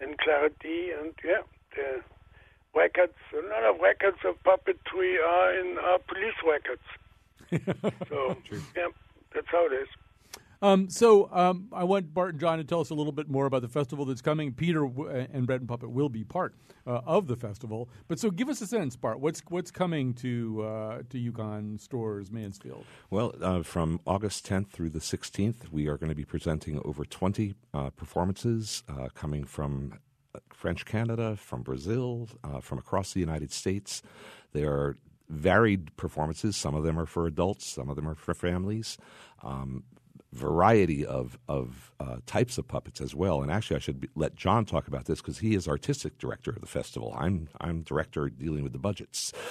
[0.00, 0.90] and clarity.
[0.92, 1.42] And yeah,
[1.74, 2.02] the
[2.74, 6.84] records, a lot of records of puppetry are in our police records.
[7.50, 8.36] So
[8.76, 8.86] yeah,
[9.34, 9.88] that's how it is.
[10.62, 13.46] Um, so um, I want Bart and John to tell us a little bit more
[13.46, 14.52] about the festival that's coming.
[14.52, 16.54] Peter w- and Bread and Puppet will be part
[16.86, 19.20] uh, of the festival, but so give us a sense, Bart.
[19.20, 22.84] What's what's coming to uh, to UConn Storrs Mansfield?
[23.08, 27.04] Well, uh, from August 10th through the 16th, we are going to be presenting over
[27.04, 29.98] 20 uh, performances uh, coming from
[30.34, 34.02] uh, French Canada, from Brazil, uh, from across the United States.
[34.52, 34.96] They are
[35.30, 36.56] varied performances.
[36.56, 38.98] Some of them are for adults, some of them are for families.
[39.42, 39.84] Um,
[40.32, 43.42] variety of of uh, types of puppets as well.
[43.42, 46.50] And actually, I should be, let John talk about this because he is artistic director
[46.50, 47.16] of the festival.
[47.18, 49.32] I'm I'm director dealing with the budgets.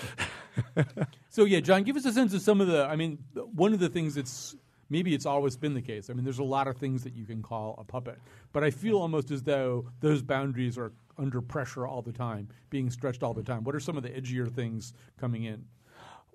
[1.31, 2.83] So yeah, John, give us a sense of some of the.
[2.83, 4.55] I mean, one of the things that's
[4.89, 6.09] maybe it's always been the case.
[6.09, 8.19] I mean, there's a lot of things that you can call a puppet,
[8.53, 12.89] but I feel almost as though those boundaries are under pressure all the time, being
[12.89, 13.63] stretched all the time.
[13.63, 15.65] What are some of the edgier things coming in?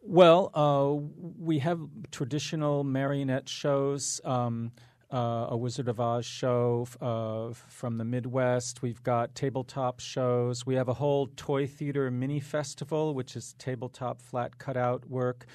[0.03, 1.01] Well, uh,
[1.39, 4.21] we have traditional marionette shows.
[4.23, 4.73] Um,
[5.15, 8.83] uh, a Wizard of Oz show uh, from the Midwest.
[8.83, 10.67] We've got tabletop shows.
[10.67, 15.47] We have a whole toy theater mini festival, which is tabletop flat cutout work.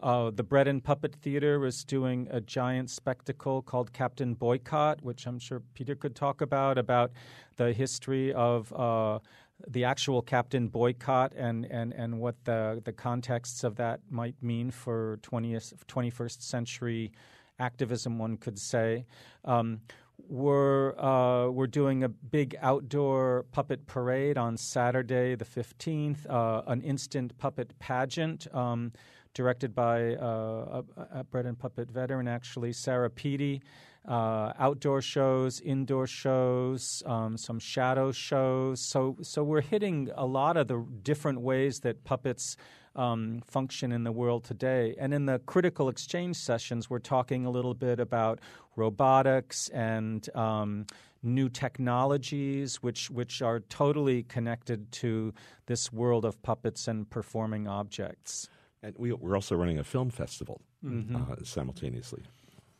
[0.00, 5.26] Uh, the Bread and Puppet Theater is doing a giant spectacle called Captain Boycott, which
[5.26, 7.10] I'm sure Peter could talk about, about
[7.56, 9.18] the history of uh,
[9.66, 14.70] the actual Captain Boycott and, and, and what the, the contexts of that might mean
[14.70, 17.10] for 20th, 21st century
[17.58, 19.06] activism, one could say.
[19.44, 19.80] Um,
[20.28, 26.82] we're, uh, we're doing a big outdoor puppet parade on Saturday, the 15th, uh, an
[26.82, 28.52] instant puppet pageant.
[28.54, 28.92] Um,
[29.34, 33.62] directed by uh, a, a bread and puppet veteran, actually, Sara Peattie.
[34.08, 38.80] Uh, outdoor shows, indoor shows, um, some shadow shows.
[38.80, 42.56] So, so we're hitting a lot of the different ways that puppets
[42.96, 44.94] um, function in the world today.
[44.98, 48.40] And in the critical exchange sessions, we're talking a little bit about
[48.76, 50.86] robotics and um,
[51.22, 55.32] new technologies, which which are totally connected to
[55.66, 58.48] this world of puppets and performing objects.
[58.82, 61.14] And we, we're also running a film festival Mhm.
[61.16, 62.22] uh, simultaneously.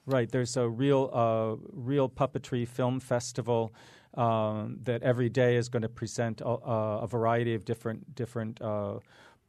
[0.07, 0.31] Right.
[0.31, 3.75] There's a real, uh, real puppetry film festival
[4.15, 9.01] um, that every day is going to present a, a variety of different, different uh,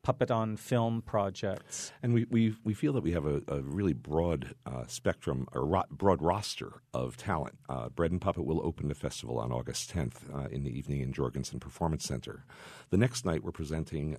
[0.10, 1.92] puppet on film projects.
[2.02, 5.64] And we, we, we feel that we have a, a really broad uh, spectrum, or
[5.64, 7.60] ro- broad roster of talent.
[7.70, 11.02] Uh, Bread and Puppet will open the festival on August 10th uh, in the evening
[11.02, 12.44] in Jorgensen Performance Center.
[12.90, 14.18] The next night, we're presenting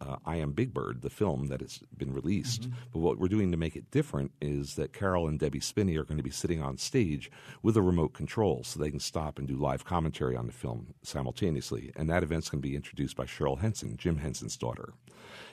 [0.00, 2.68] uh, I Am Big Bird, the film that has been released.
[2.92, 6.04] But what we're doing to make it different is that Caroll and Debbie Spinney are
[6.04, 7.30] going to be sitting on stage
[7.62, 10.94] with a remote control so they can stop and do live commentary on the film
[11.02, 11.92] simultaneously.
[11.96, 14.92] And that event's going to be introduced by Cheryl Henson, Jim Henson's daughter.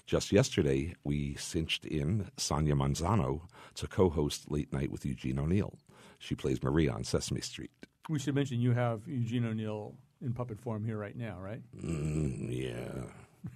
[0.06, 3.41] Just yesterday, we cinched in Sonia Manzano
[3.75, 5.77] to co host Late Night with Eugene O'Neill.
[6.19, 7.71] She plays Maria on Sesame Street.
[8.10, 11.62] We should mention you have Eugene O'Neill in puppet form here right now, right?
[11.77, 12.33] Mm.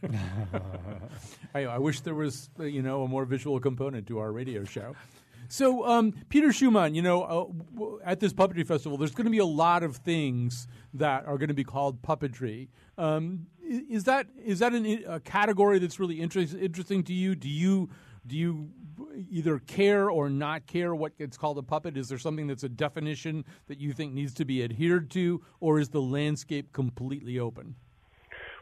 [1.53, 4.63] I, I wish there was, uh, you know, a more visual component to our radio
[4.63, 4.95] show.
[5.49, 9.31] So, um, Peter Schumann, you know, uh, w- at this puppetry festival, there's going to
[9.31, 12.67] be a lot of things that are going to be called puppetry.
[12.97, 17.35] Um, is that is that an, a category that's really interest, interesting to you?
[17.35, 17.89] Do you
[18.25, 18.69] do you
[19.29, 21.97] either care or not care what gets called a puppet?
[21.97, 25.79] Is there something that's a definition that you think needs to be adhered to, or
[25.79, 27.75] is the landscape completely open?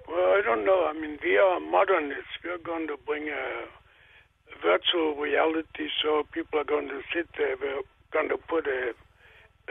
[0.08, 0.86] Well, I don't know.
[0.86, 2.38] I mean, we are modernists.
[2.44, 3.66] We're going to bring a
[4.62, 7.56] virtual reality so People are going to sit there.
[7.60, 8.94] We're going to put a,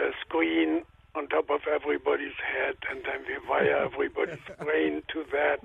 [0.03, 0.83] a screen
[1.14, 5.59] on top of everybody's head, and then we wire everybody's brain to that,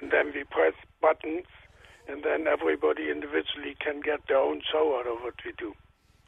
[0.00, 1.46] and then we press buttons,
[2.08, 5.74] and then everybody individually can get their own show out of what we do.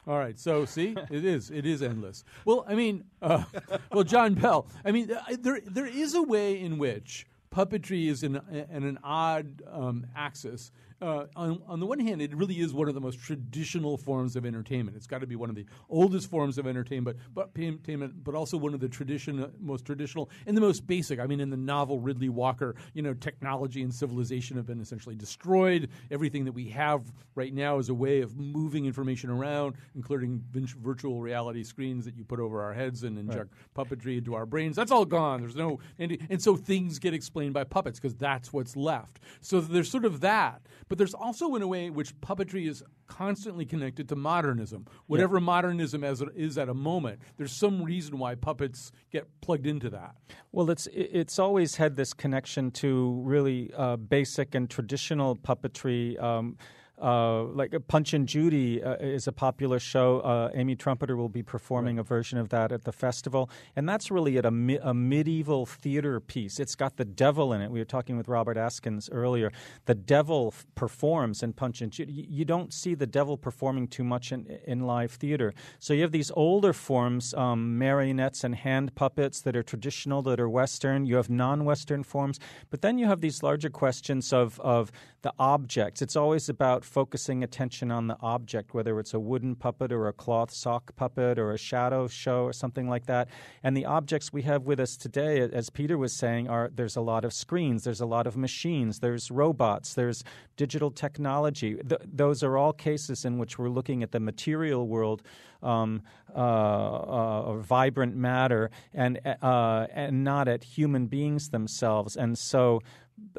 [0.07, 0.37] All right.
[0.39, 2.23] So, see, it is it is endless.
[2.45, 3.43] Well, I mean, uh,
[3.91, 4.67] well, John Bell.
[4.83, 8.99] I mean, uh, there there is a way in which puppetry is in, in an
[9.03, 10.71] odd um, axis.
[11.01, 14.35] Uh, on, on the one hand, it really is one of the most traditional forms
[14.35, 14.95] of entertainment.
[14.95, 18.57] It's got to be one of the oldest forms of entertainment, but entertainment, but also
[18.57, 21.19] one of the tradition, most traditional and the most basic.
[21.19, 25.15] I mean, in the novel Riddley Walker, you know, technology and civilization have been essentially
[25.15, 25.89] destroyed.
[26.11, 31.21] Everything that we have right now is a way of moving information around, including virtual
[31.21, 34.75] reality screens that you put over our heads and inject puppetry into our brains.
[34.75, 35.41] That's all gone.
[35.41, 39.19] There's no, and, and so things get explained by puppets because that's what's left.
[39.41, 42.83] So there's sort of that, but there's also in a way in which puppetry is
[43.07, 44.85] constantly connected to modernism.
[45.07, 49.67] Whatever modernism as it is at a moment, there's some reason why puppets get plugged
[49.67, 50.15] into that.
[50.51, 56.21] Well, it's it's always had this connection to really uh, basic and traditional puppetry.
[56.21, 56.57] Um,
[57.03, 60.21] uh, like Punch and Judy uh, is a popular show.
[60.21, 64.09] Uh, Amy Trompetter will be performing a version of that at the festival, and that's
[64.09, 66.59] really at a, mi- a medieval theater piece.
[66.59, 67.69] It's got the devil in it.
[67.69, 69.51] We were talking with Robert Askins earlier.
[69.85, 72.13] The devil f- performs in Punch and Judy.
[72.13, 75.53] You- You don't see the devil performing too much in, in live theater.
[75.79, 80.39] So you have these older forms, um, marionettes and hand puppets that are traditional, that
[80.39, 81.05] are Western.
[81.05, 82.39] You have non-Western forms,
[82.69, 84.91] but then you have these larger questions of of
[85.23, 86.01] the objects.
[86.01, 90.13] It's always about focusing attention on the object, whether it's a wooden puppet or a
[90.13, 93.29] cloth sock puppet or a shadow show or something like that.
[93.63, 97.01] And the objects we have with us today, as Peter was saying, are there's a
[97.01, 100.25] lot of screens, there's a lot of machines, there's robots, there's
[100.57, 101.75] digital technology.
[101.75, 105.23] Th- those are all cases in which we're looking at the material world.
[105.61, 106.01] Um,
[106.35, 112.81] uh, uh, vibrant matter and uh, and not at human beings themselves, and so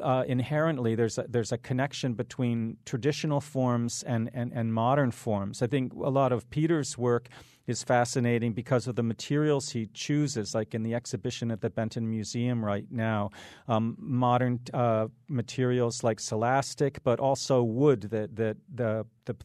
[0.01, 5.61] uh, inherently there's a, there's a connection between traditional forms and, and, and modern forms.
[5.61, 7.29] I think a lot of Peter's work
[7.67, 12.09] is fascinating because of the materials he chooses, like in the exhibition at the Benton
[12.09, 13.31] Museum right now.
[13.67, 19.35] Um, modern uh, materials like celastic, but also wood that, that the, the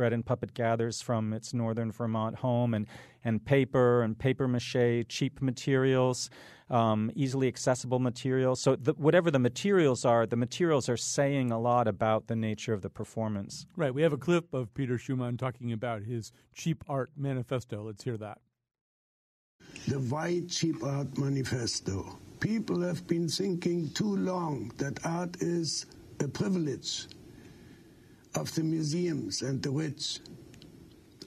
[0.00, 2.86] Bread and Puppet gathers from its northern Vermont home, and,
[3.22, 6.30] and paper and paper mache, cheap materials,
[6.70, 8.62] um, easily accessible materials.
[8.62, 12.72] So, the, whatever the materials are, the materials are saying a lot about the nature
[12.72, 13.66] of the performance.
[13.76, 13.92] Right.
[13.92, 17.82] We have a clip of Peter Schumann talking about his cheap art manifesto.
[17.82, 18.38] Let's hear that.
[19.86, 22.18] The Why Cheap Art Manifesto.
[22.40, 25.84] People have been thinking too long that art is
[26.20, 27.04] a privilege
[28.34, 30.20] of the museums and the rich.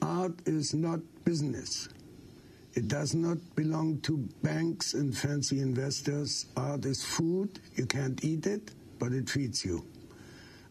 [0.02, 1.88] Art is not business.
[2.74, 6.46] It does not belong to banks and fancy investors.
[6.56, 7.60] Art is food.
[7.76, 9.86] You can't eat it, but it feeds you.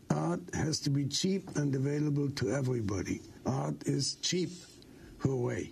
[0.10, 3.22] Art has to be cheap and available to everybody.
[3.46, 4.52] Art is cheap.
[5.20, 5.72] Hooray.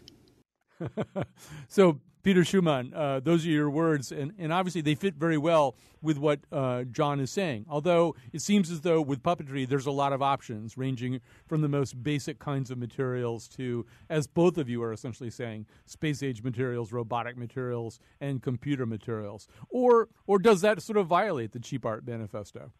[1.67, 5.76] so, Peter Schumann, uh, those are your words, and, and obviously they fit very well
[6.02, 7.66] with what uh, John is saying.
[7.68, 11.68] Although it seems as though with puppetry, there's a lot of options, ranging from the
[11.68, 16.44] most basic kinds of materials to, as both of you are essentially saying, space age
[16.44, 19.48] materials, robotic materials, and computer materials.
[19.70, 22.72] Or, or does that sort of violate the cheap art manifesto?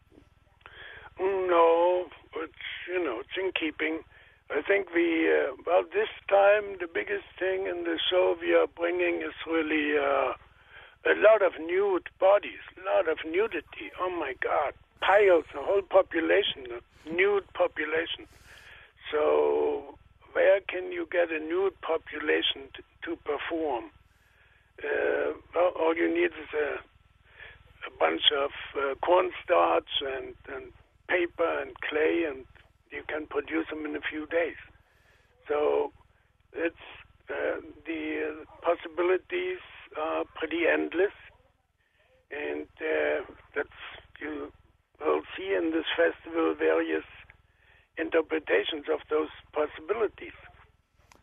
[1.20, 2.52] No, it's
[2.88, 4.00] you know it's in keeping.
[4.54, 8.66] I think the uh, well this time the biggest thing in the show we are
[8.66, 10.32] bringing is really uh,
[11.04, 13.90] a lot of nude bodies, a lot of nudity.
[13.98, 18.26] Oh my God, piles, a whole population, a nude population.
[19.10, 19.96] So
[20.32, 23.86] where can you get a nude population to, to perform?
[24.82, 26.78] Uh, well, all you need is a
[27.86, 30.72] a bunch of uh, cornstarch and, and
[31.08, 32.44] paper and clay, and
[32.92, 34.60] you can produce them in a few days.
[35.48, 35.92] So
[36.52, 36.76] it's
[37.30, 39.58] uh, the possibilities
[39.96, 41.14] are pretty endless.
[42.32, 43.24] and uh,
[43.54, 43.68] that's
[44.20, 44.50] you
[45.00, 47.04] will see in this festival various
[47.98, 50.32] interpretations of those possibilities.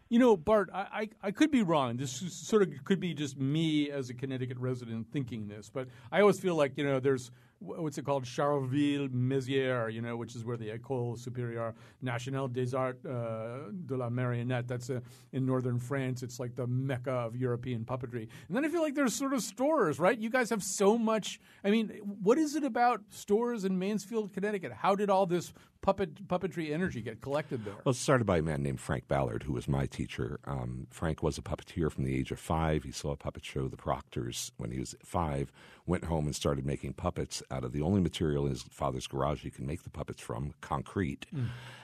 [0.10, 1.98] You know, Bart, I, I, I could be wrong.
[1.98, 6.22] This sort of could be just me as a Connecticut resident thinking this, but I
[6.22, 10.46] always feel like, you know, there's what's it called, Charleville Mézières, you know, which is
[10.46, 15.00] where the École Supérieure Nationale des Arts uh, de la Marionnette, that's uh,
[15.34, 16.24] in northern France.
[16.24, 18.28] It's like the mecca of European puppetry.
[18.48, 20.18] And then I feel like there's sort of Storrs, right?
[20.18, 21.40] You guys have so much.
[21.64, 21.90] I mean,
[22.22, 24.72] what is it about Storrs in Mansfield, Connecticut?
[24.72, 27.76] How did all this puppet puppetry energy get collected there?
[27.84, 30.40] Well, it started by a man named Frank Ballard, who was my teacher.
[30.46, 32.84] Um, Frank was a puppeteer from the age of five.
[32.84, 35.52] He saw a puppet show, The Proctors, when he was five,
[35.86, 39.42] went home and started making puppets out of the only material in his father's garage
[39.42, 41.26] he could make the puppets from, concrete.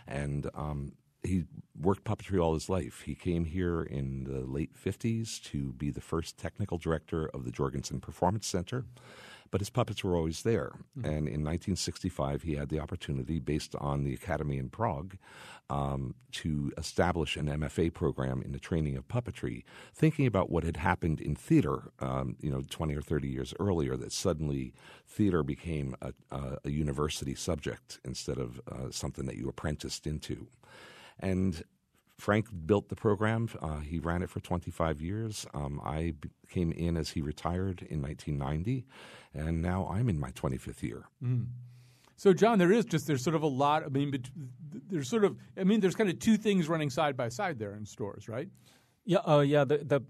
[0.08, 0.94] And um,
[1.24, 1.46] he
[1.80, 3.02] worked puppetry all his life.
[3.02, 7.52] He came here in the late 50s to be the first technical director of the
[7.52, 8.86] Jorgensen Performance Center.
[9.52, 10.72] But his puppets were always there.
[10.96, 15.16] And in 1965, he had the opportunity, based on the Academy in Prague,
[15.70, 20.78] um, to establish an MFA program in the training of puppetry, thinking about what had
[20.78, 24.74] happened in theater, um, you know, 20 or 30 years earlier, that suddenly
[25.08, 30.48] theater became a, a, a university subject instead of uh, something that you apprenticed into.
[31.20, 31.64] And
[32.18, 33.50] Frank built the program.
[33.62, 35.46] Uh, he ran it for 25 years.
[35.54, 36.14] Um, I
[36.50, 38.86] came in as he retired in 1990,
[39.34, 41.06] and now I'm in my 25th year.
[41.24, 41.48] Mm.
[42.18, 43.84] So, John, there is just there's sort of a lot.
[43.84, 44.16] I mean,
[44.90, 47.76] there's sort of I mean, there's kind of two things running side by side there
[47.76, 48.48] in Storrs, right?
[49.08, 50.02] Yeah, oh yeah, the the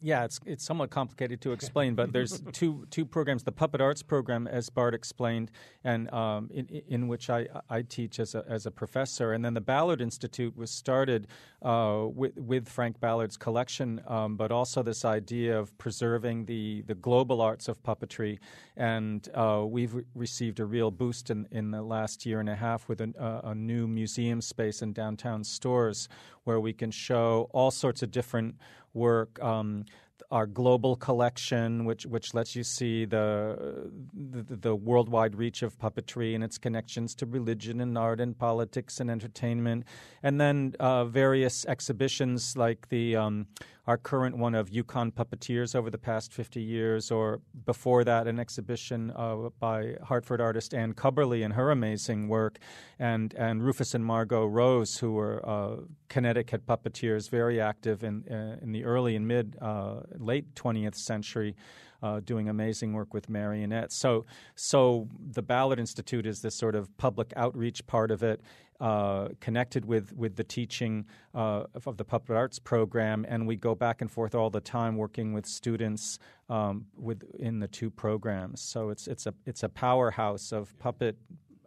[0.00, 3.44] yeah, it's it's somewhat complicated to explain, but there's two two programs.
[3.44, 5.52] The Puppet Arts program, as Bart explained,
[5.84, 9.54] and um, in, in which I, I teach as a as a professor, and then
[9.54, 11.28] the Ballard Institute was started
[11.62, 16.96] uh, with with Frank Ballard's collection, um, but also this idea of preserving the the
[16.96, 18.40] global arts of puppetry,
[18.76, 22.56] and uh, we've re- received a real boost in in the last year and a
[22.56, 26.08] half with a, a new museum space in downtown Storrs
[26.44, 28.56] where we can show all sorts of different
[28.94, 29.42] work.
[29.42, 29.84] Um,
[30.30, 36.34] our global collection, which which lets you see the, the the worldwide reach of puppetry
[36.34, 39.84] and its connections to religion and art and politics and entertainment,
[40.22, 43.46] and then uh, various exhibitions like the um,
[43.86, 48.38] our current one of UConn puppeteers over the past 50 years, or before that, an
[48.38, 52.58] exhibition uh, by Hartford artist Anne Cubberley and her amazing work,
[52.98, 55.76] and, and Rufus and Margo Rose, who were uh,
[56.08, 61.56] Connecticut puppeteers, very active in, uh, in the early and mid, uh, late 20th century.
[62.02, 63.94] Uh, doing amazing work with marionettes.
[63.94, 64.26] So,
[64.56, 68.40] so the Ballard Institute is this sort of public outreach part of it,
[68.80, 73.76] uh, connected with with the teaching uh, of, the puppet arts program, and we go
[73.76, 78.60] back and forth all the time, working with students um, within the two programs.
[78.60, 81.16] So it's it's a it's a powerhouse of puppet.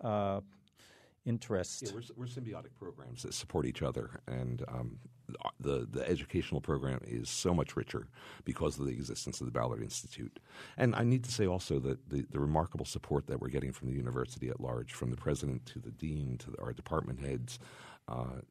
[0.02, 0.42] Uh,
[1.26, 1.82] interest.
[1.84, 5.00] Yeah, we're, we're symbiotic programs that support each other, and um,
[5.60, 8.08] the the educational program is so much richer
[8.44, 10.40] because of the existence of the Ballard Institute.
[10.78, 13.90] And I need to say also that the, the remarkable support that we're getting from
[13.90, 17.60] the university at large, from the president to the dean to the, our department heads.
[18.08, 18.42] Uh,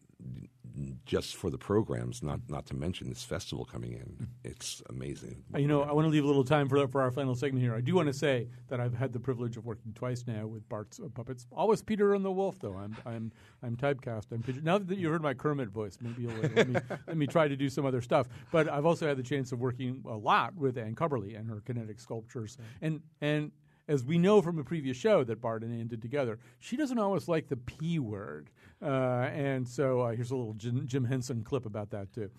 [1.06, 5.44] just for the programs, not not to mention this festival coming in, it's amazing.
[5.54, 7.62] Uh, You know, I want to leave a little time for for our final segment
[7.62, 7.74] here.
[7.74, 10.68] I do want to say that I've had the privilege of working twice now with
[10.68, 11.46] Bart's uh, puppets.
[11.52, 12.76] Always Peter and the Wolf, though.
[12.76, 14.32] I'm I'm I'm typecast.
[14.32, 14.42] I'm.
[14.64, 17.56] Now that you heard my Kermit voice, maybe you'll let me let me try to
[17.56, 18.26] do some other stuff.
[18.50, 21.60] But I've also had the chance of working a lot with Anne Cubberley and her
[21.60, 23.52] kinetic sculptures, and and.
[23.86, 26.98] As we know from a previous show that Bart and Ann did together, she doesn't
[26.98, 28.48] always like the P word.
[28.84, 32.30] Uh, and so uh, here's a little Jim, Jim Henson clip about that, too.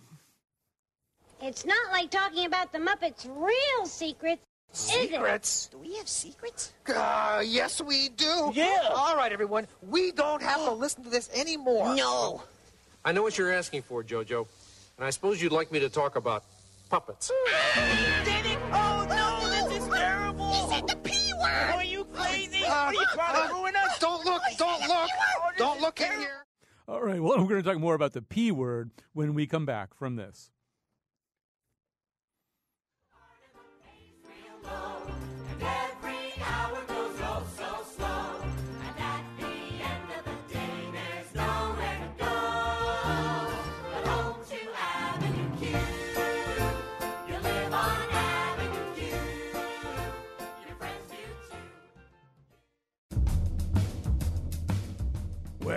[1.41, 4.41] It's not like talking about the Muppets' real secrets,
[4.73, 5.09] is it?
[5.09, 5.69] Secrets?
[5.71, 6.73] Do we have secrets?
[6.87, 8.51] Uh, yes, we do.
[8.53, 8.89] Yeah.
[8.91, 9.67] All right, everyone.
[9.81, 11.95] We don't have to listen to this anymore.
[11.95, 12.43] No.
[13.03, 14.47] I know what you're asking for, Jojo,
[14.97, 16.43] and I suppose you'd like me to talk about
[16.89, 17.31] puppets.
[18.23, 18.57] Did it?
[18.71, 20.51] Oh no, this is terrible.
[20.51, 21.85] He said the P word.
[22.85, 23.19] Are you crazy?
[23.19, 23.81] Are you trying to ruin us?
[23.83, 25.09] Uh, don't look, don't look.
[25.57, 26.45] Don't look in here.
[26.87, 29.65] All right, well, we're going to talk more about the P word when we come
[29.65, 30.51] back from this.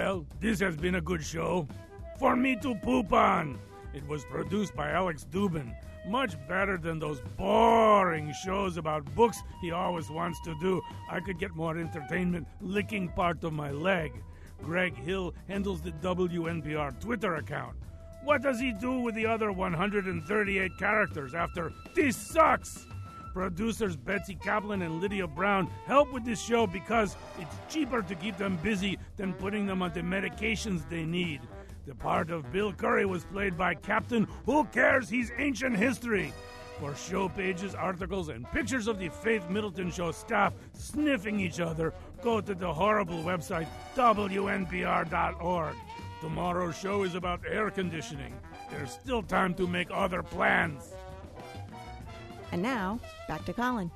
[0.09, 1.69] Well, this has been a good show.
[2.19, 3.59] For me to poop on.
[3.93, 5.77] It was produced by Alex Dubin.
[6.07, 10.81] Much better than those boring shows about books he always wants to do.
[11.11, 14.13] I could get more entertainment licking part of my leg.
[14.63, 17.77] Greg Hill handles the WNPR Twitter account.
[18.25, 22.87] What does he do with the other 138 characters after This Sucks?
[23.35, 28.37] Producers Betsy Kaplan and Lydia Brown help with this show because it's cheaper to keep
[28.37, 31.43] them busy than putting them on the medications they need.
[31.87, 36.33] The part of Bill Curry was played by Captain Who Cares He's Ancient History.
[36.81, 41.93] For show pages, articles, and pictures of the Faith Middleton Show staff sniffing each other,
[42.23, 43.67] go to the horrible website
[43.97, 45.75] WNPR.org.
[46.21, 48.33] Tomorrow's show is about air conditioning.
[48.71, 50.93] There's still time to make other plans.
[52.53, 53.91] And now, back to Colin.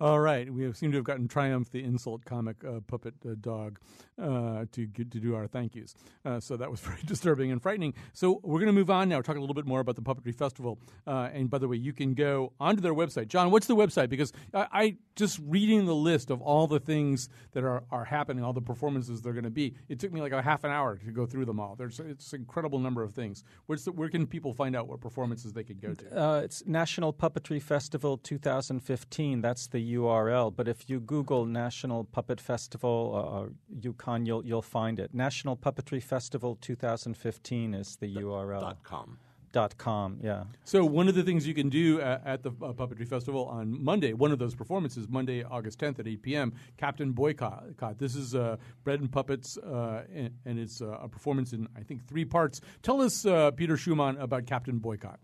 [0.00, 3.78] All right, we seem to have gotten Triumph, the insult comic uh, puppet uh, dog,
[4.18, 5.94] uh, to get, to do our thank yous.
[6.24, 7.92] Uh, so that was very disturbing and frightening.
[8.14, 10.34] So we're going to move on now, talk a little bit more about the Puppetry
[10.34, 10.78] Festival.
[11.06, 13.28] Uh, and by the way, you can go onto their website.
[13.28, 14.08] John, what's the website?
[14.08, 18.42] Because I, I just reading the list of all the things that are, are happening,
[18.42, 19.74] all the performances they're going to be.
[19.90, 21.74] It took me like a half an hour to go through them all.
[21.76, 23.44] There's it's an incredible number of things.
[23.68, 26.18] The, where can people find out what performances they could go to?
[26.18, 29.42] Uh, it's National Puppetry Festival 2015.
[29.42, 30.54] That's the URL.
[30.54, 35.14] But if you Google National Puppet Festival uh, UConn, you'll you'll find it.
[35.14, 38.60] National Puppetry Festival 2015 is the URL.
[38.60, 39.18] Dot com.
[39.52, 40.18] Dot com.
[40.22, 40.44] Yeah.
[40.64, 43.82] So one of the things you can do at, at the uh, Puppetry Festival on
[43.82, 47.64] Monday, one of those performances, Monday, August 10th at 8 p.m., Captain Boycott.
[47.98, 51.82] This is uh, Bread and Puppets, uh, and, and, it's uh, a performance in, I
[51.82, 52.60] think, three parts.
[52.82, 55.18] Tell us, uh, Peter Schumann, about Captain Boycott.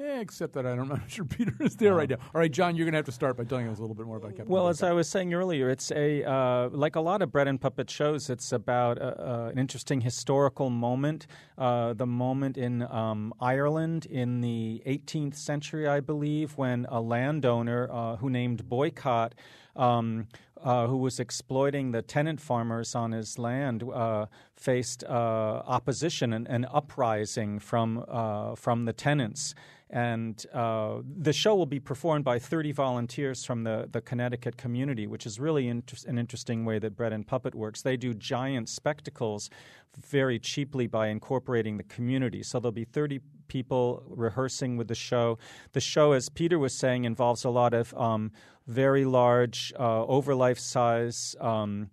[0.00, 2.16] Yeah, except that I'm not sure Peter is there right now.
[2.34, 4.06] All right, John, you're going to have to start by telling us a little bit
[4.06, 4.48] more about Captain.
[4.48, 4.76] Well, Boycott.
[4.76, 7.90] as I was saying earlier, it's a uh, like a lot of bread and puppet
[7.90, 8.30] shows.
[8.30, 11.26] It's about uh, uh, an interesting historical moment,
[11.58, 17.88] uh, the moment in um, Ireland in the 18th century, I believe, when a landowner
[17.92, 19.34] uh, who named Boycott.
[19.76, 20.26] Um,
[20.62, 26.46] uh, who was exploiting the tenant farmers on his land uh, faced uh, opposition and,
[26.48, 29.54] and uprising from uh, from the tenants.
[29.92, 35.08] And uh, the show will be performed by 30 volunteers from the, the Connecticut community,
[35.08, 37.82] which is really inter- an interesting way that Bread and Puppet works.
[37.82, 39.50] They do giant spectacles
[39.96, 42.44] very cheaply by incorporating the community.
[42.44, 45.38] So there'll be 30 people rehearsing with the show.
[45.72, 48.30] The show, as Peter was saying, involves a lot of um,
[48.68, 51.34] very large, uh, over life size.
[51.40, 51.90] Um,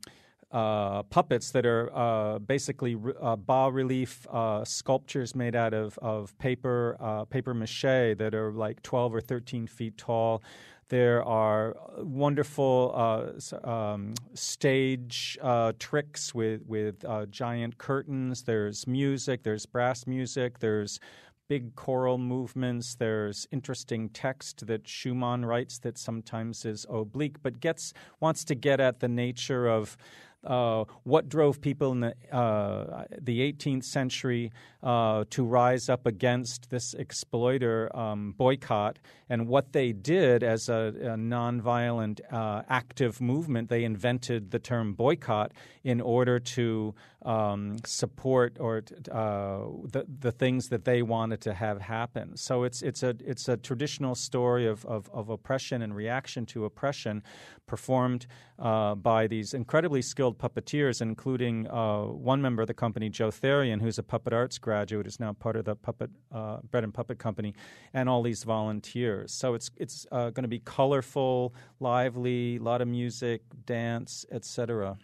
[0.58, 6.36] uh, puppets that are uh, basically uh, bas relief uh, sculptures made out of, of
[6.40, 10.42] paper uh, paper mache that are like 12 or 13 feet tall.
[10.90, 15.38] There are wonderful uh, um, stage
[15.78, 18.44] tricks with with giant curtains.
[18.44, 19.44] There's music.
[19.44, 20.58] There's brass music.
[20.58, 21.00] There's
[21.48, 22.96] big choral movements.
[22.96, 28.80] There's interesting text that Schumann writes that sometimes is oblique, but gets wants to get
[28.80, 29.98] at the nature of
[30.44, 34.52] uh, what drove people in the, uh, the 18th century
[34.84, 40.94] uh, to rise up against this exploiter um, boycott and what they did as a,
[41.02, 43.70] a nonviolent uh, active movement.
[43.70, 45.52] They invented the term boycott
[45.84, 46.94] in order to
[47.28, 48.78] um, support or
[49.12, 49.60] uh,
[49.92, 52.38] the, the things that they wanted to have happen.
[52.38, 56.64] So it's, it's, a, it's a traditional story of, of, of oppression and reaction to
[56.64, 57.22] oppression
[57.68, 58.28] performed
[58.60, 63.82] uh, by these incredibly skilled puppeteers, including uh, one member of the company, Joe Therian,
[63.82, 67.20] who's a puppet arts graduate, is now part of the puppet uh, bread and puppet
[67.20, 67.54] company,
[67.94, 69.34] and all these volunteers.
[69.34, 74.98] So it's it's uh, going to be colorful, lively, a lot of music, dance, etc.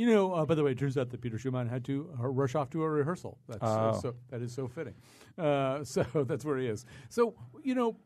[0.00, 2.26] You know, uh, by the way, it turns out that Peter Schumann had to uh,
[2.28, 3.36] rush off to a rehearsal.
[3.46, 4.00] That's uh, Oh.
[4.00, 4.94] so that is so fitting.
[5.36, 6.86] Uh, so that's where he is.
[7.10, 7.96] So you know,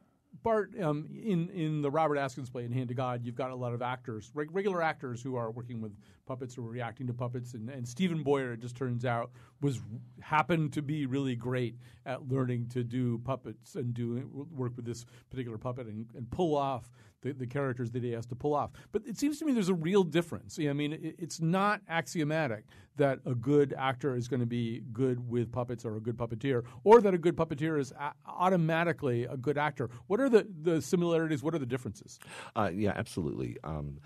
[0.43, 3.55] Bart, um, in in the Robert Askins play in Hand to God, you've got a
[3.55, 5.93] lot of actors, reg- regular actors who are working with
[6.27, 9.81] puppets or reacting to puppets, and, and Steven Boyer, it just turns out, was
[10.21, 15.05] happened to be really great at learning to do puppets and do work with this
[15.31, 16.91] particular puppet and, and pull off
[17.23, 18.71] the, the characters that he has to pull off.
[18.93, 20.59] But it seems to me there's a real difference.
[20.59, 22.65] I mean, it, it's not axiomatic
[22.97, 26.63] that a good actor is going to be good with puppets or a good puppeteer,
[26.85, 29.91] or that a good puppeteer is a- automatically a good actor.
[30.07, 31.43] What are the, the similarities?
[31.43, 32.19] What are the differences?
[32.55, 33.57] Uh, yeah, absolutely.
[33.65, 33.99] Um,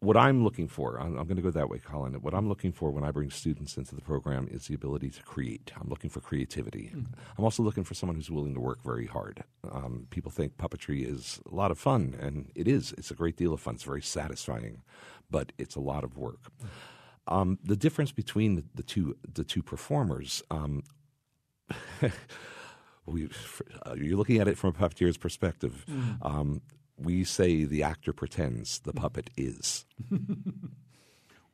[0.00, 2.14] what I'm looking for, I'm, I'm going to go that way, Colin.
[2.14, 5.22] What I'm looking for when I bring students into the program is the ability to
[5.22, 5.72] create.
[5.80, 6.88] I'm looking for creativity.
[6.88, 7.04] Hmm.
[7.38, 9.42] I'm also looking for someone who's willing to work very hard.
[9.70, 12.94] Um, people think puppetry is a lot of fun, and it is.
[12.98, 13.74] It's a great deal of fun.
[13.74, 14.82] It's very satisfying,
[15.30, 16.52] but it's a lot of work.
[17.26, 20.42] Um, the difference between the, the two the two performers.
[20.50, 20.84] Um,
[23.06, 23.28] we,
[23.84, 25.84] uh, you're looking at it from a puppeteer's perspective.
[25.90, 26.18] Mm.
[26.22, 26.62] Um,
[26.96, 29.84] we say the actor pretends, the puppet is.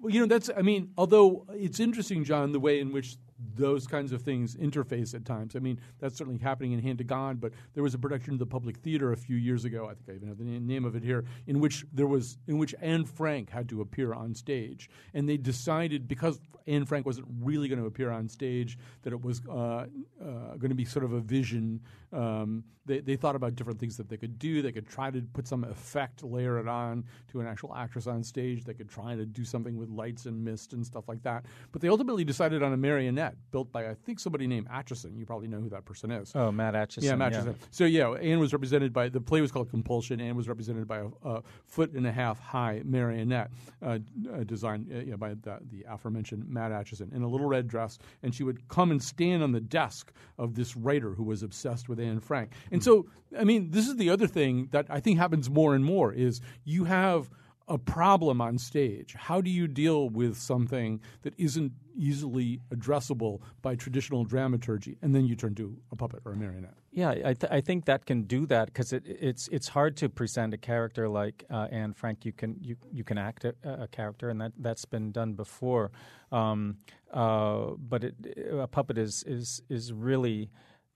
[0.03, 3.17] Well, you know, that's, I mean, although it's interesting, John, the way in which
[3.55, 5.57] those kinds of things interface at times.
[5.57, 8.39] I mean, that's certainly happening in Hand to God, but there was a production of
[8.39, 9.87] the Public Theater a few years ago.
[9.87, 12.59] I think I even have the name of it here, in which there was in
[12.59, 17.27] which Anne Frank had to appear on stage, and they decided because Anne Frank wasn't
[17.41, 19.87] really going to appear on stage that it was uh, uh,
[20.21, 21.81] going to be sort of a vision.
[22.13, 24.61] Um, they, they thought about different things that they could do.
[24.61, 28.23] They could try to put some effect, layer it on to an actual actress on
[28.23, 28.65] stage.
[28.65, 31.47] They could try to do something with lights and mist and stuff like that.
[31.71, 35.17] But they ultimately decided on a marionette built by I think somebody named Acheson.
[35.17, 36.33] You probably know who that person is.
[36.35, 37.03] Oh, Matt Acheson.
[37.03, 37.55] Yeah, Matt Acheson.
[37.71, 40.21] So yeah, Anne was represented by the play was called Compulsion.
[40.21, 43.51] Anne was represented by a, a foot and a half high marionette
[43.83, 43.99] uh,
[44.33, 47.69] uh, designed uh, you know, by the, the, aforementioned Matt Acheson in a little red
[47.69, 51.43] dress, and she would come and stand on the desk of this writer who was
[51.43, 52.53] obsessed with Anne Frank.
[52.71, 53.07] And so,
[53.39, 56.41] I mean, this is the other thing that I think happens more and more is
[56.65, 57.31] you have
[57.73, 59.15] a problem on stage.
[59.15, 65.25] How do you deal with something that isn't easily addressable by traditional dramaturgy, and then
[65.25, 66.75] you turn to a puppet or a marionette?
[66.91, 70.11] Yeah, I, th- I think that can do that because it, it's it's hard to
[70.11, 72.27] present a character like uh, Anne Frank.
[72.27, 75.91] You can you you can act a, a character, and that that's been done before.
[76.31, 76.77] Um,
[77.11, 78.15] uh, but it,
[78.53, 80.51] a puppet is is is really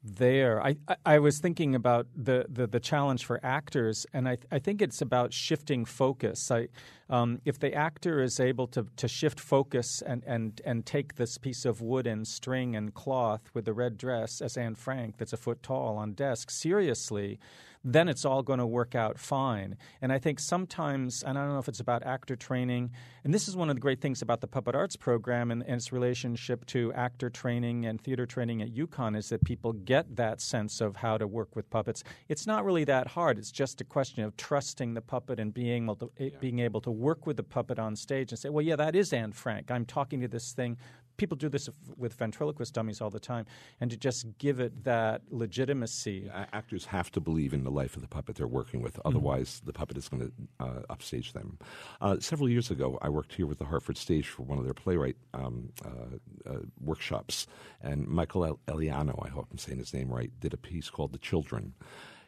[0.07, 0.63] there.
[0.63, 4.81] I, I, was thinking about the, the, the, challenge for actors, and I, I think
[4.81, 6.51] it's about shifting focus.
[6.51, 6.69] I,
[7.09, 11.39] um, if the actor is able to, to shift focus and, and, and take this
[11.39, 15.33] piece of wood and string and cloth with the red dress, as Anne Frank, that's
[15.33, 17.39] a foot tall on desk, seriously,
[17.87, 19.77] then it's all going to work out fine.
[20.03, 22.91] And I think sometimes, and I don't know if it's about actor training,
[23.23, 25.77] and this is one of the great things about the Puppet Arts program and, and
[25.77, 30.41] its relationship to actor training and theater training at UConn is that people get that
[30.41, 32.03] sense of how to work with puppets.
[32.29, 33.39] It's not really that hard.
[33.39, 36.91] It's just a question of trusting the puppet and being able to, being able to
[36.97, 39.71] work with the puppet on stage and say, well, yeah, that is Anne Frank.
[39.71, 40.77] I'm talking to this thing
[41.17, 43.47] people do this with ventriloquist dummies all the time,
[43.81, 46.31] and to just give it that legitimacy.
[46.53, 49.09] actors have to believe in the life of the puppet they're working with, mm-hmm.
[49.09, 49.67] otherwise, mm-hmm.
[49.67, 51.59] the puppet is going to uh, upstage them.
[52.01, 54.75] Uh, several years ago, I worked here with the Hartford Stage for one of their
[54.75, 57.47] playwright um, uh, uh workshops,
[57.83, 61.19] and Michael Eliano, I hope I'm saying his name right, did a piece called The
[61.19, 61.75] Children.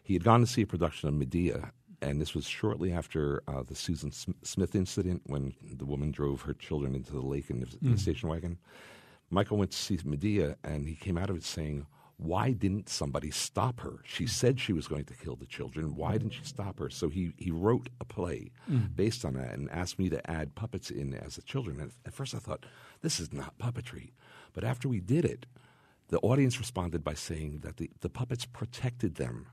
[0.03, 3.63] He had gone to see a production of Medea and this was shortly after uh,
[3.63, 7.67] the Susan Smith incident when the woman drove her children into the lake in the,
[7.67, 7.93] mm.
[7.93, 8.59] the station wagon.
[9.31, 11.87] Michael went to see Medea, and he came out of it saying,
[12.19, 14.01] why didn't somebody stop her?
[14.05, 15.95] She said she was going to kill the children.
[15.95, 16.91] Why didn't she stop her?
[16.91, 18.95] So he, he wrote a play mm.
[18.95, 21.79] based on that and asked me to add puppets in as the children.
[21.81, 22.67] And at first I thought,
[23.03, 24.11] this is not puppetry.
[24.53, 25.47] But after we did it,
[26.09, 29.47] the audience responded by saying that the, the puppets protected them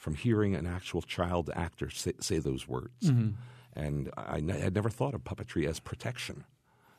[0.00, 3.10] from hearing an actual child actor say, say those words.
[3.10, 3.30] Mm-hmm.
[3.74, 6.44] And I, had never thought of puppetry as protection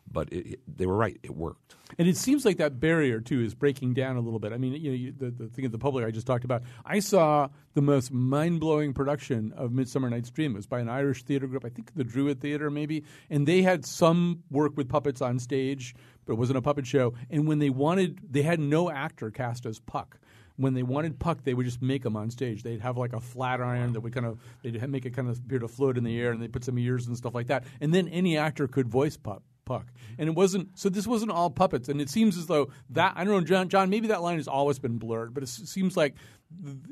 [0.10, 1.76] but it, it, they were right; it worked.
[1.98, 4.54] And it seems like that barrier too is breaking down a little bit.
[4.54, 6.64] I mean, you know, you, the, the thing of the public I just talked about.
[6.86, 10.54] I saw the most mind blowing production of Midsummer Night's Dream.
[10.54, 13.62] It was by an Irish theater group, I think the Druid Theater maybe, and they
[13.62, 15.96] had some work with puppets on stage,
[16.26, 17.14] but it wasn't a puppet show.
[17.30, 20.20] And when they wanted, they had no actor cast as Puck
[20.62, 22.64] when they wanted Puck, they would just make them on stage.
[22.64, 25.38] They'd have like a flat iron that would kind of they'd make it kind of
[25.38, 27.64] appear to float in the air, and they put some ears and stuff like that.
[27.80, 29.44] And then any actor could voice Puck.
[29.64, 29.88] Puck.
[30.18, 30.90] And it wasn't so.
[30.90, 33.70] This wasn't all puppets, and it seems as though that I don't know, John.
[33.70, 36.16] John, maybe that line has always been blurred, but it seems like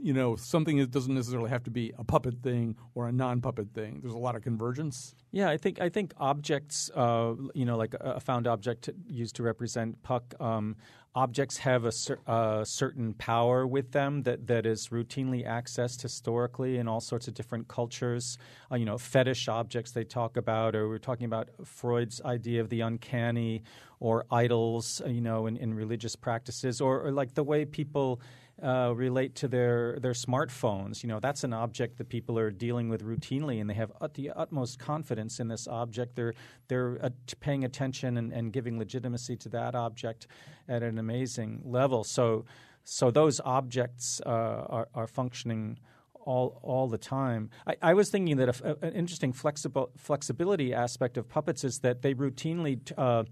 [0.01, 3.73] you know something that doesn't necessarily have to be a puppet thing or a non-puppet
[3.73, 3.99] thing.
[4.01, 5.15] There's a lot of convergence.
[5.31, 9.43] Yeah, I think I think objects, uh, you know, like a found object used to
[9.43, 10.75] represent Puck, um,
[11.19, 16.77] objects have a, cer- a, certain power with them that, that is routinely accessed historically
[16.77, 18.37] in all sorts of different cultures.
[18.71, 22.69] Uh, you know, fetish objects they talk about, or we're talking about Freud's idea of
[22.69, 23.63] the uncanny,
[23.99, 28.21] or idols, uh, you know, in, in religious practices, or, or like the way people
[28.61, 31.03] uh, relate to their their smartphones.
[31.03, 34.13] You know, that's an object that people are dealing with routinely, and they have ut-
[34.13, 36.15] the utmost confidence in this object.
[36.15, 36.33] They're
[36.67, 40.27] they're uh, paying attention and, and giving legitimacy to that object
[40.67, 42.03] at an amazing level.
[42.03, 42.45] So
[42.83, 45.79] so those objects uh, are, are functioning
[46.13, 47.49] all all the time.
[47.65, 51.79] I, I was thinking that a, a, an interesting flexible flexibility aspect of puppets is
[51.79, 53.23] that they routinely uh,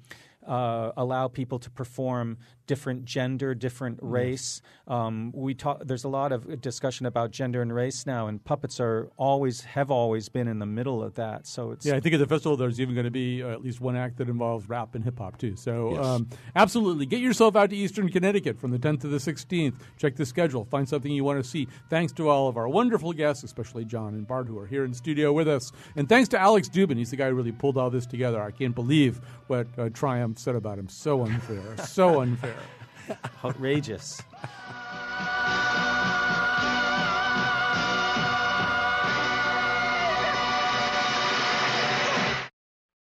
[0.47, 2.37] uh, allow people to perform
[2.67, 4.61] different gender, different race.
[4.87, 5.81] Um, we talk.
[5.85, 9.89] There's a lot of discussion about gender and race now, and puppets are always have
[9.91, 11.47] always been in the middle of that.
[11.47, 13.61] So it's Yeah, I think at the festival there's even going to be uh, at
[13.61, 15.55] least one act that involves rap and hip hop too.
[15.55, 16.05] So Yes.
[16.05, 19.75] um, absolutely, get yourself out to Eastern Connecticut from the 10th to the 16th.
[19.97, 21.67] Check the schedule, find something you want to see.
[21.89, 24.93] Thanks to all of our wonderful guests, especially John and Bart, who are here in
[24.93, 26.97] studio with us, and thanks to Alex Dubin.
[26.97, 28.41] He's the guy who really pulled all this together.
[28.41, 30.87] I can't believe what uh, Triumph Said about him.
[30.87, 31.77] So unfair.
[31.85, 32.55] so unfair.
[33.43, 34.21] Outrageous.